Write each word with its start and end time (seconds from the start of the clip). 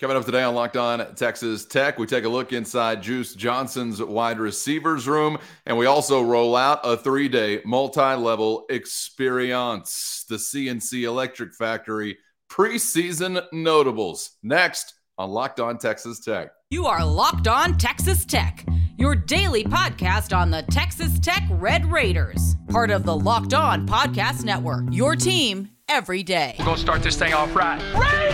Coming 0.00 0.16
up 0.16 0.24
today 0.24 0.44
on 0.44 0.54
Locked 0.54 0.76
On 0.76 1.12
Texas 1.16 1.64
Tech, 1.64 1.98
we 1.98 2.06
take 2.06 2.22
a 2.22 2.28
look 2.28 2.52
inside 2.52 3.02
Juice 3.02 3.34
Johnson's 3.34 4.00
wide 4.00 4.38
receivers 4.38 5.08
room, 5.08 5.38
and 5.66 5.76
we 5.76 5.86
also 5.86 6.22
roll 6.22 6.54
out 6.54 6.78
a 6.84 6.96
three 6.96 7.28
day 7.28 7.60
multi 7.64 8.14
level 8.14 8.64
experience, 8.70 10.24
the 10.28 10.36
CNC 10.36 11.02
Electric 11.02 11.52
Factory 11.52 12.16
preseason 12.48 13.44
notables. 13.52 14.36
Next 14.40 14.94
on 15.18 15.30
Locked 15.30 15.58
On 15.58 15.76
Texas 15.78 16.20
Tech. 16.20 16.50
You 16.70 16.86
are 16.86 17.04
Locked 17.04 17.48
On 17.48 17.76
Texas 17.76 18.24
Tech, 18.24 18.64
your 18.98 19.16
daily 19.16 19.64
podcast 19.64 20.32
on 20.32 20.52
the 20.52 20.62
Texas 20.70 21.18
Tech 21.18 21.42
Red 21.50 21.90
Raiders, 21.90 22.54
part 22.68 22.92
of 22.92 23.02
the 23.02 23.16
Locked 23.16 23.52
On 23.52 23.84
Podcast 23.84 24.44
Network, 24.44 24.84
your 24.92 25.16
team 25.16 25.70
every 25.88 26.22
day. 26.22 26.54
We're 26.60 26.66
going 26.66 26.76
to 26.76 26.82
start 26.82 27.02
this 27.02 27.16
thing 27.16 27.34
off 27.34 27.52
right. 27.56 27.82
Raider! 27.94 28.27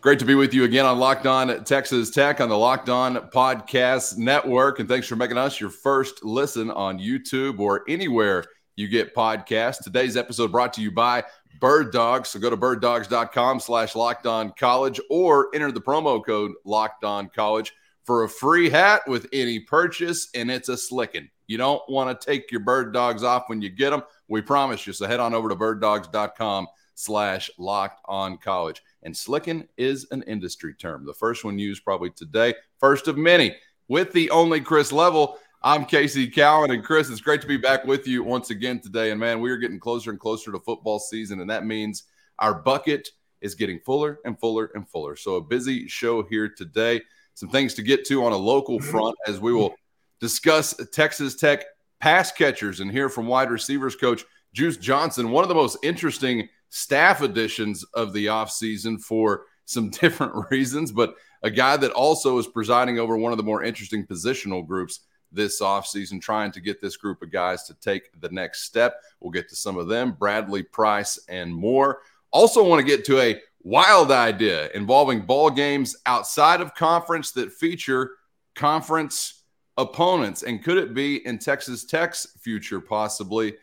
Great 0.00 0.20
to 0.20 0.24
be 0.24 0.34
with 0.34 0.54
you 0.54 0.64
again 0.64 0.86
on 0.86 0.98
Locked 0.98 1.26
On 1.26 1.64
Texas 1.64 2.10
Tech 2.10 2.40
on 2.40 2.48
the 2.48 2.56
Locked 2.56 2.88
On 2.88 3.16
Podcast 3.30 4.16
Network. 4.16 4.78
And 4.78 4.88
thanks 4.88 5.08
for 5.08 5.16
making 5.16 5.38
us 5.38 5.60
your 5.60 5.70
first 5.70 6.24
listen 6.24 6.70
on 6.70 6.98
YouTube 6.98 7.58
or 7.58 7.82
anywhere 7.88 8.44
you 8.76 8.86
get 8.86 9.14
podcasts. 9.14 9.82
Today's 9.82 10.16
episode 10.16 10.52
brought 10.52 10.72
to 10.74 10.80
you 10.80 10.92
by 10.92 11.24
Bird 11.60 11.92
Dogs. 11.92 12.28
So 12.28 12.38
go 12.38 12.48
to 12.48 12.56
birddogs.com 12.56 13.58
slash 13.58 13.96
locked 13.96 14.26
on 14.26 14.52
college 14.52 15.00
or 15.10 15.48
enter 15.52 15.72
the 15.72 15.80
promo 15.80 16.24
code 16.24 16.52
locked 16.64 17.02
on 17.02 17.28
college 17.30 17.72
for 18.04 18.22
a 18.22 18.28
free 18.28 18.70
hat 18.70 19.02
with 19.08 19.26
any 19.32 19.58
purchase. 19.58 20.28
And 20.34 20.50
it's 20.50 20.68
a 20.68 20.76
slicking. 20.76 21.28
You 21.48 21.58
don't 21.58 21.82
want 21.88 22.20
to 22.20 22.26
take 22.26 22.52
your 22.52 22.60
bird 22.60 22.92
dogs 22.92 23.24
off 23.24 23.44
when 23.48 23.60
you 23.60 23.68
get 23.68 23.90
them. 23.90 24.02
We 24.28 24.42
promise 24.42 24.86
you. 24.86 24.92
So 24.92 25.08
head 25.08 25.18
on 25.18 25.34
over 25.34 25.48
to 25.48 25.56
birddogs.com 25.56 26.68
slash 26.98 27.48
locked 27.58 28.00
on 28.06 28.36
college. 28.38 28.82
And 29.04 29.16
slicking 29.16 29.68
is 29.76 30.06
an 30.10 30.22
industry 30.24 30.74
term. 30.74 31.06
The 31.06 31.14
first 31.14 31.44
one 31.44 31.58
used 31.58 31.84
probably 31.84 32.10
today, 32.10 32.54
first 32.80 33.06
of 33.06 33.16
many. 33.16 33.54
With 33.86 34.12
the 34.12 34.28
only 34.30 34.60
Chris 34.60 34.92
Level, 34.92 35.38
I'm 35.62 35.84
Casey 35.84 36.28
Cowan. 36.28 36.72
And 36.72 36.84
Chris, 36.84 37.08
it's 37.08 37.20
great 37.20 37.40
to 37.40 37.46
be 37.46 37.56
back 37.56 37.84
with 37.84 38.06
you 38.06 38.22
once 38.22 38.50
again 38.50 38.80
today. 38.80 39.12
And 39.12 39.20
man, 39.20 39.40
we 39.40 39.50
are 39.50 39.56
getting 39.56 39.78
closer 39.78 40.10
and 40.10 40.18
closer 40.18 40.52
to 40.52 40.58
football 40.58 40.98
season. 40.98 41.40
And 41.40 41.48
that 41.48 41.64
means 41.64 42.02
our 42.40 42.52
bucket 42.52 43.08
is 43.40 43.54
getting 43.54 43.78
fuller 43.78 44.18
and 44.24 44.38
fuller 44.38 44.70
and 44.74 44.86
fuller. 44.88 45.14
So 45.16 45.36
a 45.36 45.40
busy 45.40 45.86
show 45.86 46.24
here 46.24 46.48
today. 46.48 47.00
Some 47.34 47.48
things 47.48 47.74
to 47.74 47.82
get 47.82 48.04
to 48.06 48.24
on 48.24 48.32
a 48.32 48.36
local 48.36 48.80
front 48.80 49.16
as 49.26 49.40
we 49.40 49.52
will 49.52 49.74
discuss 50.20 50.74
Texas 50.92 51.36
Tech 51.36 51.64
pass 52.00 52.32
catchers 52.32 52.80
and 52.80 52.90
hear 52.90 53.08
from 53.08 53.26
wide 53.26 53.50
receivers 53.50 53.94
coach 53.94 54.24
Juice 54.52 54.76
Johnson, 54.76 55.30
one 55.30 55.44
of 55.44 55.48
the 55.48 55.54
most 55.54 55.78
interesting 55.82 56.48
staff 56.70 57.22
additions 57.22 57.84
of 57.94 58.12
the 58.12 58.26
offseason 58.26 59.00
for 59.00 59.44
some 59.64 59.90
different 59.90 60.50
reasons, 60.50 60.92
but 60.92 61.14
a 61.42 61.50
guy 61.50 61.76
that 61.76 61.92
also 61.92 62.38
is 62.38 62.46
presiding 62.46 62.98
over 62.98 63.16
one 63.16 63.32
of 63.32 63.38
the 63.38 63.44
more 63.44 63.62
interesting 63.62 64.06
positional 64.06 64.66
groups 64.66 65.00
this 65.30 65.60
offseason, 65.60 66.20
trying 66.20 66.50
to 66.52 66.60
get 66.60 66.80
this 66.80 66.96
group 66.96 67.22
of 67.22 67.30
guys 67.30 67.64
to 67.64 67.74
take 67.74 68.10
the 68.20 68.30
next 68.30 68.62
step. 68.62 69.02
We'll 69.20 69.30
get 69.30 69.48
to 69.50 69.56
some 69.56 69.76
of 69.76 69.88
them, 69.88 70.16
Bradley 70.18 70.62
Price 70.62 71.18
and 71.28 71.54
more. 71.54 72.00
Also, 72.30 72.66
want 72.66 72.80
to 72.80 72.86
get 72.86 73.04
to 73.06 73.20
a 73.20 73.40
wild 73.62 74.10
idea 74.10 74.70
involving 74.70 75.20
ball 75.20 75.50
games 75.50 75.96
outside 76.06 76.60
of 76.60 76.74
conference 76.74 77.32
that 77.32 77.52
feature 77.52 78.12
conference 78.54 79.42
opponents. 79.76 80.42
And 80.42 80.62
could 80.62 80.78
it 80.78 80.94
be 80.94 81.24
in 81.26 81.38
Texas 81.38 81.84
Tech's 81.84 82.26
future, 82.40 82.80
possibly? 82.80 83.54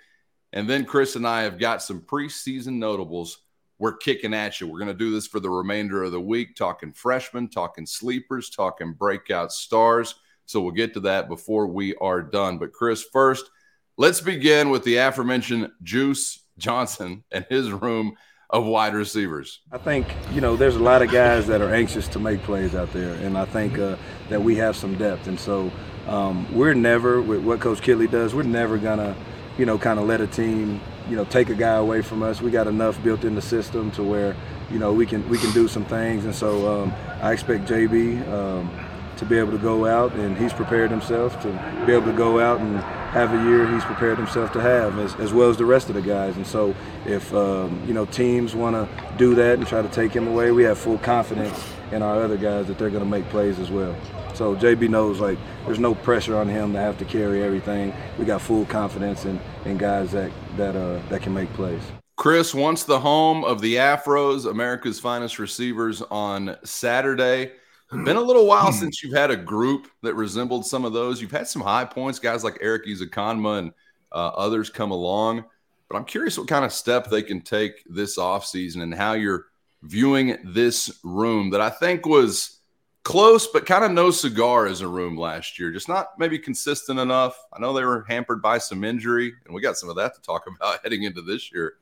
And 0.56 0.70
then 0.70 0.86
Chris 0.86 1.16
and 1.16 1.28
I 1.28 1.44
have 1.44 1.60
got 1.60 1.84
some 1.84 2.02
preseason 2.02 2.78
notables 2.78 3.40
we're 3.78 3.98
kicking 3.98 4.34
at 4.34 4.60
you. 4.60 4.68
We're 4.68 4.80
going 4.80 4.88
to 4.88 4.94
do 4.94 5.12
this 5.12 5.28
for 5.28 5.42
the 5.42 5.50
remainder 5.50 6.04
of 6.04 6.14
the 6.14 6.22
week, 6.22 6.56
talking 6.56 6.94
freshmen, 6.94 7.50
talking 7.50 7.86
sleepers, 7.86 8.50
talking 8.50 8.94
breakout 8.94 9.52
stars. 9.52 10.16
So 10.46 10.62
we'll 10.62 10.72
get 10.72 10.94
to 10.94 11.02
that 11.02 11.28
before 11.28 11.68
we 11.68 11.94
are 11.96 12.22
done. 12.22 12.58
But 12.58 12.72
Chris, 12.72 13.04
first, 13.04 13.50
let's 13.98 14.22
begin 14.22 14.70
with 14.70 14.86
the 14.86 14.96
aforementioned 14.98 15.72
Juice 15.84 16.46
Johnson 16.58 17.24
and 17.32 17.46
his 17.50 17.72
room 17.72 18.16
of 18.50 18.64
wide 18.64 18.94
receivers. 18.94 19.60
I 19.72 19.78
think 19.80 20.08
you 20.32 20.40
know 20.40 20.56
there's 20.56 20.76
a 20.76 20.84
lot 20.84 21.02
of 21.02 21.12
guys 21.12 21.48
that 21.48 21.62
are 21.62 21.74
anxious 21.74 22.08
to 22.10 22.20
make 22.20 22.42
plays 22.44 22.76
out 22.76 22.94
there, 22.94 23.16
and 23.16 23.38
I 23.38 23.44
think 23.44 23.80
uh, 23.80 23.98
that 24.30 24.42
we 24.42 24.56
have 24.58 24.76
some 24.76 24.96
depth, 24.98 25.26
and 25.26 25.38
so 25.38 25.72
um, 26.08 26.48
we're 26.56 26.76
never 26.76 27.22
with 27.22 27.44
what 27.44 27.60
Coach 27.60 27.82
Kittley 27.82 28.10
does. 28.10 28.36
We're 28.36 28.44
never 28.44 28.78
gonna 28.78 29.16
you 29.58 29.66
know, 29.66 29.78
kind 29.78 30.00
of 30.00 30.06
let 30.06 30.22
a 30.22 30.28
team, 30.28 30.82
you 31.10 31.16
know, 31.16 31.26
take 31.26 31.50
a 31.50 31.56
guy 31.56 31.76
away 31.76 32.02
from 32.02 32.24
us. 32.24 32.42
We 32.42 32.52
got 32.52 32.68
enough 32.68 33.02
built 33.04 33.24
in 33.24 33.36
the 33.36 33.42
system 33.42 33.92
to 33.92 34.04
where, 34.04 34.36
you 34.72 34.80
know, 34.80 34.92
we 34.94 35.06
can 35.06 35.28
we 35.30 35.38
can 35.38 35.52
do 35.52 35.68
some 35.68 35.86
things. 35.86 36.26
And 36.26 36.36
so 36.36 36.84
um, 36.84 36.94
I 37.22 37.32
expect 37.32 37.66
JB 37.66 38.28
um, 38.32 38.70
to 39.18 39.26
be 39.26 39.38
able 39.38 39.52
to 39.52 39.58
go 39.58 39.86
out, 39.86 40.14
and 40.14 40.38
he's 40.38 40.54
prepared 40.54 40.92
himself 40.92 41.42
to 41.44 41.48
be 41.86 41.94
able 41.94 42.08
to 42.08 42.18
go 42.18 42.40
out 42.40 42.60
and 42.60 42.84
have 43.16 43.34
a 43.34 43.50
year 43.50 43.66
he's 43.74 43.84
prepared 43.86 44.18
himself 44.18 44.52
to 44.52 44.60
have, 44.60 45.00
as, 45.00 45.16
as 45.16 45.32
well 45.32 45.50
as 45.50 45.56
the 45.56 45.64
rest 45.64 45.88
of 45.88 45.96
the 45.96 46.02
guys. 46.02 46.36
And 46.36 46.46
so 46.46 46.76
if 47.06 47.34
um, 47.34 47.82
you 47.88 47.94
know 47.94 48.06
teams 48.06 48.54
want 48.54 48.76
to 48.76 49.18
do 49.18 49.34
that 49.36 49.58
and 49.58 49.66
try 49.66 49.82
to 49.82 49.88
take 49.88 50.12
him 50.12 50.28
away, 50.28 50.52
we 50.52 50.64
have 50.64 50.78
full 50.78 50.98
confidence 50.98 51.74
in 51.94 52.02
our 52.02 52.22
other 52.22 52.36
guys 52.36 52.68
that 52.68 52.78
they're 52.78 52.90
going 52.90 53.04
to 53.04 53.10
make 53.10 53.28
plays 53.30 53.58
as 53.58 53.72
well. 53.72 53.96
So 54.34 54.54
JB 54.54 54.90
knows 54.90 55.22
like 55.22 55.38
there's 55.66 55.80
no 55.80 55.96
pressure 55.96 56.36
on 56.36 56.50
him 56.50 56.74
to 56.74 56.80
have 56.80 56.98
to 56.98 57.06
carry 57.06 57.42
everything. 57.42 57.94
We 58.20 58.26
got 58.26 58.42
full 58.42 58.66
confidence 58.66 59.24
in, 59.24 59.40
in 59.64 59.78
guys 59.78 60.12
that 60.12 60.32
that 60.58 60.76
uh, 60.76 61.00
that 61.08 61.22
can 61.22 61.34
make 61.34 61.52
plays. 61.54 61.82
Chris, 62.18 62.54
once 62.54 62.84
the 62.84 63.00
home 63.00 63.46
of 63.46 63.62
the 63.62 63.76
Afros, 63.76 64.46
America's 64.46 65.00
finest 65.00 65.40
receivers 65.40 66.02
on 66.02 66.58
Saturday. 66.66 67.54
Been 67.92 68.18
a 68.18 68.22
little 68.22 68.48
while 68.48 68.72
hmm. 68.72 68.78
since 68.78 69.04
you've 69.04 69.14
had 69.14 69.32
a 69.32 69.38
group 69.38 69.88
that 70.02 70.16
resembled 70.16 70.66
some 70.66 70.86
of 70.86 70.94
those. 70.94 71.22
You've 71.22 71.32
had 71.32 71.48
some 71.48 71.62
high 71.62 71.86
points, 71.86 72.20
guys 72.20 72.44
like 72.44 72.58
Erik 72.60 72.86
Ezukanma 72.86 73.60
and 73.60 73.72
uh, 74.12 74.30
others 74.30 74.70
come 74.70 74.92
along. 74.92 75.46
But 75.88 75.98
I'm 75.98 76.06
curious 76.06 76.38
what 76.38 76.48
kind 76.48 76.66
of 76.66 76.74
step 76.74 77.10
they 77.10 77.22
can 77.22 77.42
take 77.42 77.84
this 77.88 78.18
offseason 78.18 78.82
and 78.82 78.94
how 78.94 79.14
you're 79.14 79.46
viewing 79.84 80.38
this 80.44 81.00
room 81.04 81.52
that 81.52 81.62
I 81.62 81.70
think 81.70 82.06
was– 82.06 82.52
close, 83.06 83.46
but 83.46 83.68
kind 83.68 83.86
of 83.86 83.92
no 83.92 84.12
cigar 84.12 84.66
as 84.66 84.82
a 84.82 84.88
room 84.88 85.16
last 85.16 85.58
year. 85.58 85.72
Just 85.72 85.88
not 85.88 86.20
maybe 86.20 86.38
consistent 86.38 87.00
enough. 87.00 87.40
I 87.54 87.60
know 87.60 87.72
they 87.72 87.86
were 87.86 88.04
hampered 88.10 88.42
by 88.42 88.58
some 88.58 88.84
injury, 88.84 89.32
and 89.46 89.56
we 89.56 89.62
got 89.62 89.78
some 89.78 89.90
of 89.90 89.96
that 89.96 90.16
to 90.16 90.22
talk 90.22 90.48
about 90.60 90.80
heading 90.84 91.04
into 91.04 91.22
this 91.22 91.54
year 91.54 91.76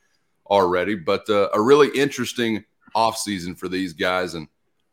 already. 0.46 0.94
But 0.94 1.28
uh, 1.30 1.50
a 1.54 1.62
really 1.62 1.90
interesting 1.98 2.64
offseason 2.96 3.58
for 3.58 3.70
these 3.70 3.94
guys, 3.94 4.36
and 4.36 4.48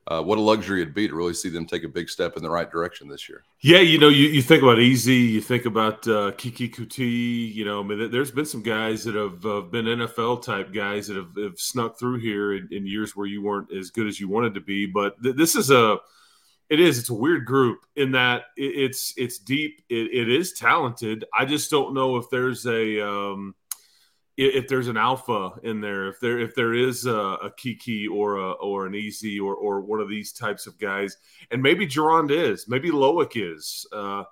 uh, 0.08 0.22
what 0.22 0.38
a 0.38 0.40
luxury 0.40 0.82
it'd 0.82 0.94
be 0.94 1.06
to 1.06 1.14
really 1.14 1.34
see 1.34 1.48
them 1.48 1.66
take 1.66 1.84
a 1.84 1.88
big 1.88 2.08
step 2.08 2.36
in 2.36 2.42
the 2.42 2.50
right 2.50 2.70
direction 2.70 3.08
this 3.08 3.28
year. 3.28 3.44
Yeah, 3.60 3.80
you 3.80 3.98
know, 3.98 4.08
you, 4.08 4.26
you 4.28 4.42
think 4.42 4.62
about 4.62 4.78
Easy, 4.78 5.14
you 5.14 5.40
think 5.40 5.66
about 5.66 6.06
uh, 6.08 6.32
Keke 6.32 6.74
Coutee. 6.74 7.54
You 7.54 7.64
know, 7.64 7.80
I 7.80 7.82
mean, 7.82 8.10
there's 8.10 8.30
been 8.30 8.46
some 8.46 8.62
guys 8.62 9.04
that 9.04 9.14
have 9.14 9.44
uh, 9.44 9.60
been 9.60 9.84
NFL 9.84 10.42
type 10.42 10.72
guys 10.72 11.06
that 11.08 11.16
have, 11.16 11.36
have 11.36 11.58
snuck 11.58 11.98
through 11.98 12.18
here 12.18 12.54
in, 12.54 12.68
in, 12.72 12.86
years 12.86 13.14
where 13.14 13.26
you 13.26 13.42
weren't 13.42 13.70
as 13.72 13.90
good 13.90 14.06
as 14.06 14.18
you 14.18 14.28
wanted 14.28 14.54
to 14.54 14.60
be. 14.60 14.86
But 14.86 15.22
th- 15.22 15.36
this 15.36 15.54
is 15.54 15.70
a 15.70 15.98
it 16.70 16.80
is. 16.80 16.98
It's 16.98 17.10
a 17.10 17.14
weird 17.14 17.44
group 17.44 17.80
in 17.96 18.12
that 18.12 18.44
it's 18.56 19.12
it's 19.16 19.38
deep. 19.38 19.82
It, 19.88 20.12
it 20.12 20.28
is 20.28 20.52
talented. 20.52 21.24
I 21.36 21.44
just 21.44 21.70
don't 21.70 21.94
know 21.94 22.16
if 22.16 22.30
there's 22.30 22.64
a 22.64 23.06
um, 23.06 23.54
if 24.40 24.68
there's 24.68 24.88
an 24.88 24.96
alpha 24.96 25.52
in 25.62 25.80
there. 25.80 26.08
If 26.08 26.20
there 26.20 26.38
if 26.38 26.54
there 26.54 26.74
is 26.74 27.06
a, 27.06 27.14
a 27.14 27.50
Keke 27.50 28.08
or 28.10 28.36
a 28.36 28.52
or 28.52 28.86
an 28.86 28.94
Easy 28.94 29.38
or 29.38 29.54
or 29.54 29.80
one 29.80 30.00
of 30.00 30.08
these 30.08 30.32
types 30.32 30.66
of 30.66 30.78
guys, 30.78 31.16
and 31.50 31.62
maybe 31.62 31.86
Jerand 31.86 32.30
is, 32.30 32.68
maybe 32.68 32.90
Loic 32.90 33.32
is, 33.34 33.86
uh, 33.92 34.24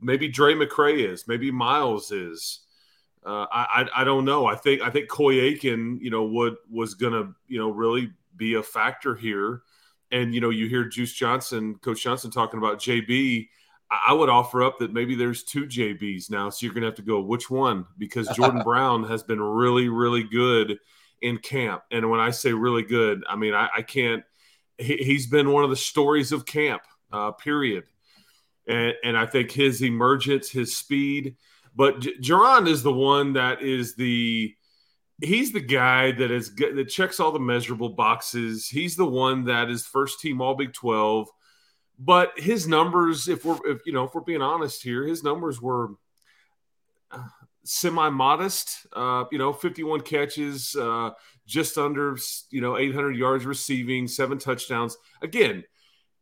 maybe 0.00 0.28
Drae 0.28 0.54
McCray 0.54 1.08
is, 1.10 1.28
maybe 1.28 1.50
Myles 1.50 2.10
is. 2.10 2.60
Uh, 3.24 3.44
I, 3.52 3.82
I, 3.94 4.00
I 4.00 4.04
don't 4.04 4.24
know. 4.24 4.46
I 4.46 4.56
think 4.56 4.80
I 4.80 4.88
think 4.88 5.08
Coy 5.08 5.34
Eakin, 5.34 6.00
you 6.00 6.10
know, 6.10 6.24
would 6.24 6.56
was 6.70 6.94
gonna 6.94 7.34
you 7.46 7.58
know 7.58 7.70
really 7.70 8.12
be 8.36 8.54
a 8.54 8.62
factor 8.62 9.14
here 9.14 9.62
and 10.12 10.34
you 10.34 10.40
know 10.40 10.50
you 10.50 10.68
hear 10.68 10.84
Juice 10.84 11.12
Johnson, 11.12 11.76
Coach 11.76 12.02
Johnson 12.02 12.30
talking 12.30 12.58
about 12.58 12.78
JB. 12.78 13.48
I 13.90 14.12
would 14.12 14.28
offer 14.28 14.62
up 14.62 14.78
that 14.78 14.92
maybe 14.92 15.16
there's 15.16 15.42
two 15.42 15.66
JBs 15.66 16.30
now, 16.30 16.48
so 16.48 16.64
you're 16.64 16.72
going 16.72 16.82
to 16.82 16.88
have 16.88 16.96
to 16.96 17.02
go 17.02 17.20
which 17.20 17.50
one 17.50 17.86
because 17.98 18.28
Jordan 18.36 18.62
Brown 18.62 19.04
has 19.04 19.22
been 19.22 19.40
really, 19.40 19.88
really 19.88 20.22
good 20.22 20.78
in 21.22 21.38
camp, 21.38 21.82
and 21.90 22.08
when 22.08 22.20
I 22.20 22.30
say 22.30 22.52
really 22.52 22.82
good, 22.82 23.24
I 23.28 23.36
mean 23.36 23.54
I, 23.54 23.68
I 23.78 23.82
can't. 23.82 24.24
He, 24.78 25.14
has 25.14 25.26
been 25.26 25.50
one 25.50 25.64
of 25.64 25.70
the 25.70 25.76
stories 25.76 26.32
of 26.32 26.46
camp, 26.46 26.82
uh, 27.12 27.32
period. 27.32 27.84
And, 28.66 28.94
and 29.04 29.18
I 29.18 29.26
think 29.26 29.50
his 29.50 29.82
emergence, 29.82 30.48
his 30.48 30.74
speed, 30.74 31.36
but 31.74 32.00
J- 32.00 32.18
Jerand 32.18 32.68
is 32.68 32.82
the 32.82 32.92
one 32.92 33.34
that 33.34 33.62
is 33.62 33.94
the 33.94 34.54
he's 35.22 35.52
the 35.52 35.60
guy 35.60 36.12
that 36.12 36.30
is 36.30 36.54
that 36.54 36.88
checks 36.88 37.20
all 37.20 37.32
the 37.32 37.38
measurable 37.38 37.90
boxes. 37.90 38.68
He's 38.68 38.96
the 38.96 39.06
one 39.06 39.44
that 39.44 39.70
is 39.70 39.86
first 39.86 40.20
team 40.20 40.40
All 40.40 40.54
Big 40.54 40.72
Twelve. 40.72 41.28
But 42.02 42.32
his 42.38 42.66
numbers, 42.66 43.28
if 43.28 43.44
we're 43.44 43.58
if 43.66 43.84
you 43.84 43.92
know 43.92 44.04
if 44.04 44.14
we're 44.14 44.22
being 44.22 44.40
honest 44.40 44.82
here, 44.82 45.06
his 45.06 45.22
numbers 45.22 45.60
were 45.60 45.90
uh, 47.10 47.28
semi 47.62 48.08
modest. 48.08 48.86
Uh, 48.94 49.24
you 49.30 49.36
know, 49.36 49.52
51 49.52 50.00
catches, 50.00 50.74
uh, 50.76 51.10
just 51.46 51.76
under 51.76 52.16
you 52.50 52.62
know 52.62 52.78
800 52.78 53.16
yards 53.16 53.44
receiving, 53.44 54.08
seven 54.08 54.38
touchdowns. 54.38 54.96
Again, 55.20 55.62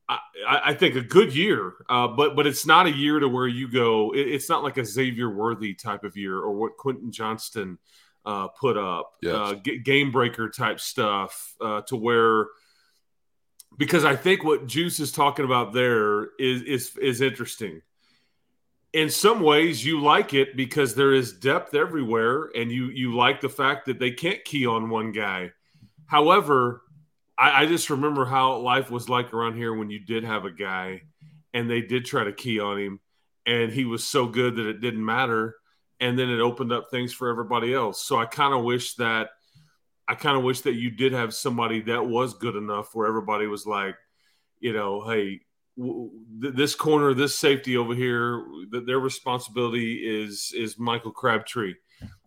I, 0.09 0.19
I 0.47 0.75
think 0.75 0.97
a 0.97 1.01
good 1.01 1.35
year, 1.35 1.75
uh, 1.89 2.09
but 2.09 2.35
but 2.35 2.49
it's 2.49 2.67
not 2.67 2.87
a 2.87 2.93
year 2.93 3.21
to 3.21 3.29
where 3.29 3.47
you 3.47 3.71
go. 3.71 4.13
It, 4.13 4.27
it's 4.27 4.49
not 4.49 4.65
like 4.65 4.79
a 4.79 4.85
Xavier 4.85 5.31
Worthy 5.31 5.75
type 5.75 6.03
of 6.03 6.17
year 6.17 6.39
or 6.39 6.53
what 6.55 6.77
Quentin 6.77 7.13
Johnston 7.13 7.79
uh, 8.25 8.49
put 8.49 8.77
up, 8.77 9.13
yes. 9.23 9.35
uh, 9.35 9.55
g- 9.55 9.79
game 9.79 10.11
breaker 10.11 10.49
type 10.49 10.81
stuff, 10.81 11.55
uh, 11.61 11.83
to 11.83 11.95
where 11.95 12.47
because 13.79 14.05
I 14.05 14.17
think 14.17 14.45
what 14.45 14.67
Juice 14.67 15.01
is 15.01 15.13
talking 15.13 15.45
about 15.45 15.73
there 15.73 16.25
is 16.39 16.63
is 16.63 16.97
is 16.97 17.21
interesting. 17.21 17.81
In 18.93 19.11
some 19.11 19.41
ways 19.41 19.85
you 19.85 20.01
like 20.01 20.35
it 20.35 20.57
because 20.57 20.95
there 20.95 21.13
is 21.13 21.33
depth 21.33 21.75
everywhere 21.75 22.51
and 22.55 22.71
you 22.71 22.87
you 22.87 23.15
like 23.15 23.41
the 23.41 23.49
fact 23.49 23.87
that 23.87 23.99
they 23.99 24.11
can't 24.11 24.45
key 24.45 24.67
on 24.67 24.91
one 24.91 25.13
guy. 25.13 25.53
However 26.07 26.83
I, 27.39 27.63
I, 27.63 27.67
just 27.67 27.89
remember 27.89 28.25
how 28.25 28.57
life 28.57 28.91
was 28.91 29.09
like 29.09 29.33
around 29.33 29.57
here 29.57 29.73
when 29.73 29.91
you 29.91 30.01
did 30.01 30.25
have 30.25 30.45
a 30.45 30.51
guy 30.51 31.03
and 31.55 31.71
they 31.71 31.83
did 31.83 32.05
try 32.05 32.25
to 32.25 32.33
key 32.33 32.59
on 32.59 32.79
him 32.79 33.01
and 33.47 33.71
he 33.73 33.85
was 33.85 34.03
so 34.05 34.27
good 34.27 34.57
that 34.57 34.67
it 34.67 34.81
didn't 34.81 35.05
matter. 35.05 35.55
And 36.01 36.19
then 36.19 36.31
it 36.31 36.41
opened 36.41 36.73
up 36.73 36.91
things 36.91 37.13
for 37.13 37.29
everybody 37.29 37.73
else. 37.73 38.03
So 38.03 38.19
i 38.19 38.27
kind 38.27 38.55
of 38.55 38.65
wish 38.65 38.95
that 38.95 39.31
i 40.09 40.15
kind 40.15 40.37
of 40.37 40.43
wish 40.43 40.63
that 40.63 40.75
you 40.75 40.91
did 40.91 41.13
have 41.13 41.35
somebody 41.35 41.81
that 41.81 42.05
was 42.05 42.35
good 42.35 42.57
enough 42.57 42.95
where 42.95 43.07
everybody 43.07 43.47
was 43.47 43.67
like 43.67 43.95
you 44.61 44.73
know 44.73 45.05
hey 45.09 45.41
this 46.39 46.75
corner, 46.75 47.15
this 47.15 47.39
safety 47.39 47.77
over 47.77 47.95
here, 47.95 48.45
their 48.71 48.99
responsibility 48.99 49.95
is 49.97 50.53
is 50.57 50.79
Michael 50.79 51.13
Crabtree, 51.13 51.75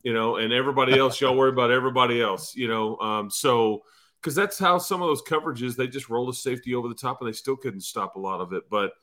you 0.04 0.14
know, 0.14 0.38
and 0.38 0.54
everybody 0.54 0.98
else, 0.98 1.20
y'all 1.20 1.36
worry 1.36 1.50
about 1.50 1.72
everybody 1.72 2.22
else, 2.22 2.56
you 2.56 2.68
know. 2.68 2.98
Um, 2.98 3.30
so 3.30 3.82
because 4.22 4.36
that's 4.36 4.58
how 4.58 4.78
some 4.78 5.02
of 5.02 5.10
those 5.10 5.22
coverages 5.24 5.76
they 5.76 5.88
just 5.88 6.10
roll 6.10 6.28
the 6.28 6.34
safety 6.34 6.74
over 6.76 6.88
the 6.88 6.96
top 6.96 7.22
and 7.22 7.28
they 7.28 7.36
still 7.36 7.58
couldn't 7.58 7.82
stop 7.82 8.16
a 8.16 8.20
lot 8.20 8.40
of 8.40 8.54
it. 8.54 8.64
But 8.70 8.94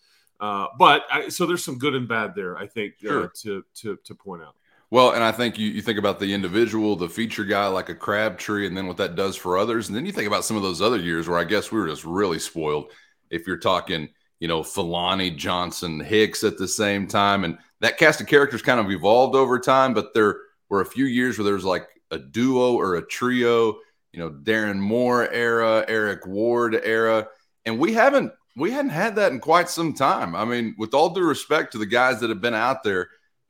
uh, 0.41 0.69
but 0.79 1.03
I, 1.13 1.29
so 1.29 1.45
there's 1.45 1.65
some 1.65 1.79
good 1.79 1.95
and 1.95 2.09
bad 2.09 2.35
there, 2.35 2.57
I 2.57 2.67
think, 2.67 2.95
uh, 3.05 3.09
sure. 3.09 3.25
uh, 3.25 3.29
to 3.43 3.65
to 3.77 3.99
to 4.03 4.15
point 4.15 4.43
out. 4.43 4.57
Well, 4.90 5.11
and 5.11 5.23
I 5.23 5.32
think 5.32 5.58
you, 5.58 5.69
you 5.69 5.82
think 5.82 5.99
about 5.99 6.19
the 6.19 6.32
individual, 6.32 6.96
the 6.96 7.08
feature 7.08 7.44
guy 7.44 7.67
like 7.67 7.90
a 7.90 7.94
Crabtree, 7.94 8.67
and 8.67 8.76
then 8.76 8.87
what 8.87 8.96
that 8.96 9.17
does 9.17 9.37
for 9.37 9.58
others. 9.58 9.88
And 9.88 9.96
then 9.96 10.06
you 10.06 10.12
think 10.12 10.26
about 10.26 10.44
some 10.44 10.56
of 10.56 10.62
those 10.62 10.81
other 10.81 10.99
years 10.99 11.29
where 11.29 11.38
I 11.38 11.44
guess 11.44 11.70
we 11.70 11.79
were 11.79 11.88
just 11.88 12.05
really 12.05 12.38
spoiled. 12.38 12.90
If 13.31 13.46
you're 13.46 13.58
talking 13.58 14.08
you 14.40 14.49
know, 14.49 14.61
Filani, 14.61 15.37
Johnson, 15.37 16.00
Hicks 16.00 16.44
at 16.44 16.58
the 16.58 16.69
same 16.69 17.06
time. 17.06 17.44
And 17.44 17.58
that 17.81 17.99
cast 17.99 18.20
of 18.20 18.26
characters 18.26 18.62
kind 18.62 18.81
of 18.81 18.90
evolved 18.90 19.35
over 19.35 19.58
time, 19.58 19.94
but 19.94 20.14
there 20.14 20.37
were 20.69 20.81
a 20.81 20.87
few 20.87 21.06
years 21.06 21.38
where 21.38 21.44
there 21.44 21.55
was 21.55 21.64
like 21.64 21.88
a 22.11 22.19
duo 22.19 22.75
or 22.75 22.96
a 22.96 23.06
trio, 23.06 23.79
you 24.12 24.20
know, 24.20 24.31
Darrin 24.31 24.81
Moore 24.81 25.29
era, 25.31 25.85
Eric 25.88 26.26
Ward 26.26 26.81
era. 26.82 27.29
And 27.67 27.79
we 27.79 27.93
haven't 27.93 28.32
we 28.56 28.73
hadn't 28.73 28.90
had 28.90 29.17
that 29.17 29.31
in 29.31 29.38
quite 29.38 29.69
some 29.69 29.94
time. 29.94 30.35
I 30.35 30.44
mean, 30.44 30.75
with 30.79 30.93
all 30.94 31.11
due 31.11 31.23
respect 31.23 31.73
to 31.73 31.79
the 31.79 31.87
guys 31.87 32.19
that 32.20 32.31
have 32.31 32.40
been 32.40 32.55
out 32.55 32.82
there 32.82 33.08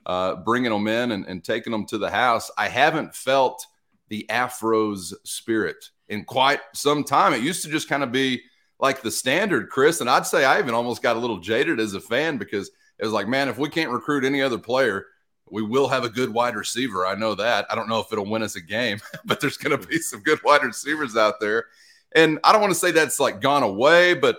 uh, 0.09 0.37
bringing 0.37 0.73
them 0.73 0.89
in 0.89 1.13
and, 1.13 1.25
and 1.27 1.45
taking 1.45 1.71
them 1.71 1.87
to 1.87 1.99
the 1.99 2.11
house, 2.11 2.51
I 2.59 2.69
haven't 2.69 3.15
felt 3.15 3.65
the 4.09 4.27
Afros 4.29 5.13
spirit 5.25 5.91
in 6.09 6.25
quite 6.25 6.61
some 6.75 7.05
time. 7.05 7.33
It 7.35 7.43
used 7.43 7.63
to 7.63 7.71
just 7.71 7.89
kind 7.89 8.03
of 8.03 8.11
be– 8.11 8.43
like 8.81 9.03
the 9.03 9.11
standard, 9.11 9.71
Chris. 9.71 10.01
And 10.01 10.09
I'd 10.09 10.27
say 10.27 10.45
I 10.45 10.59
even 10.59 10.75
almost 10.75 11.03
got 11.03 11.17
a 11.17 11.19
little 11.19 11.39
jaded 11.39 11.81
as 11.81 11.95
a 11.95 12.01
fan 12.01 12.39
because 12.39 12.71
it 12.99 13.05
was 13.05 13.13
like, 13.13 13.29
man, 13.29 13.49
if 13.49 13.59
we 13.59 13.69
can't 13.69 13.91
recruit 13.91 14.25
any 14.25 14.43
other 14.43 14.59
player, 14.59 15.07
we 15.51 15.63
will 15.63 15.89
have 15.89 16.05
a 16.05 16.09
good 16.09 16.33
wide 16.33 16.57
receiver. 16.57 17.07
I 17.07 17.15
know 17.15 17.35
that. 17.35 17.67
I 17.71 17.75
don't 17.75 17.89
know 17.89 18.01
if 18.01 18.13
it'll 18.13 18.29
win 18.29 18.43
us 18.43 18.57
a 18.57 18.61
game, 18.61 19.01
but 19.25 19.41
there's 19.41 19.57
going 19.57 19.79
to 19.79 19.87
be 19.87 19.99
some 19.99 20.21
good 20.21 20.43
wide 20.45 20.63
receivers 20.63 21.17
out 21.17 21.41
there. 21.41 21.67
And 22.15 22.39
I 22.45 22.53
don't 22.53 22.61
want 22.61 22.73
to 22.73 22.79
say 22.79 22.91
that's 22.91 23.21
like 23.21 23.41
gone 23.41 23.63
away, 23.63 24.15
but 24.15 24.39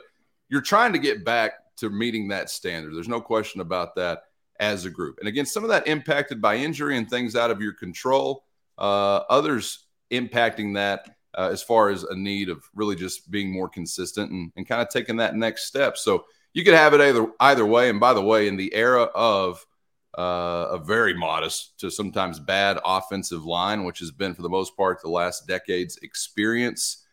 you're 0.50 0.62
trying 0.62 0.94
to 0.94 1.00
get 1.00 1.26
back 1.26 1.54
to 1.78 1.90
meeting 1.90 2.30
that 2.30 2.50
standard. 2.50 2.96
There's 2.96 3.08
no 3.08 3.22
question 3.22 3.62
about 3.62 3.96
that 3.96 4.24
as 4.60 4.86
a 4.86 4.90
group. 4.90 5.18
And 5.20 5.28
again, 5.28 5.46
some 5.46 5.64
of 5.64 5.70
that 5.70 5.88
impacted 5.88 6.42
by 6.42 6.56
injury 6.56 6.98
and 6.98 7.10
things 7.10 7.36
out 7.36 7.52
of 7.52 7.62
your 7.62 7.74
control, 7.74 8.44
uh, 8.78 9.22
others 9.30 9.86
impacting 10.12 10.76
that 10.76 11.10
uh, 11.38 11.50
as 11.52 11.64
far 11.64 11.90
as 11.90 12.04
a 12.04 12.16
need 12.16 12.50
of 12.50 12.64
really 12.74 12.96
just 12.96 13.30
being 13.32 13.52
more 13.52 13.70
consistent 13.70 14.32
and, 14.32 14.52
and 14.56 14.68
kind 14.68 14.82
of 14.82 14.90
taking 14.90 15.18
that 15.18 15.36
next 15.36 15.66
step. 15.66 15.98
So 15.98 16.26
you 16.54 16.64
could 16.64 16.74
have 16.74 16.94
it 16.94 17.02
either 17.02 17.28
either 17.40 17.66
way. 17.66 17.90
And 17.90 18.00
by 18.00 18.14
the 18.14 18.22
way, 18.22 18.48
in 18.48 18.58
the 18.58 18.74
era 18.74 19.04
of 19.04 19.66
uh, 20.18 20.68
a 20.72 20.78
very 20.80 21.14
modest 21.14 21.80
to 21.80 21.92
sometimes 21.92 22.40
bad 22.40 22.80
offensive 22.84 23.46
line, 23.46 23.84
which 23.84 24.00
has 24.00 24.12
been 24.12 24.34
for 24.34 24.42
the 24.42 24.50
most 24.50 24.76
part 24.76 25.02
the 25.02 25.10
last 25.10 25.48
decade's 25.48 25.98
experience, 25.98 27.06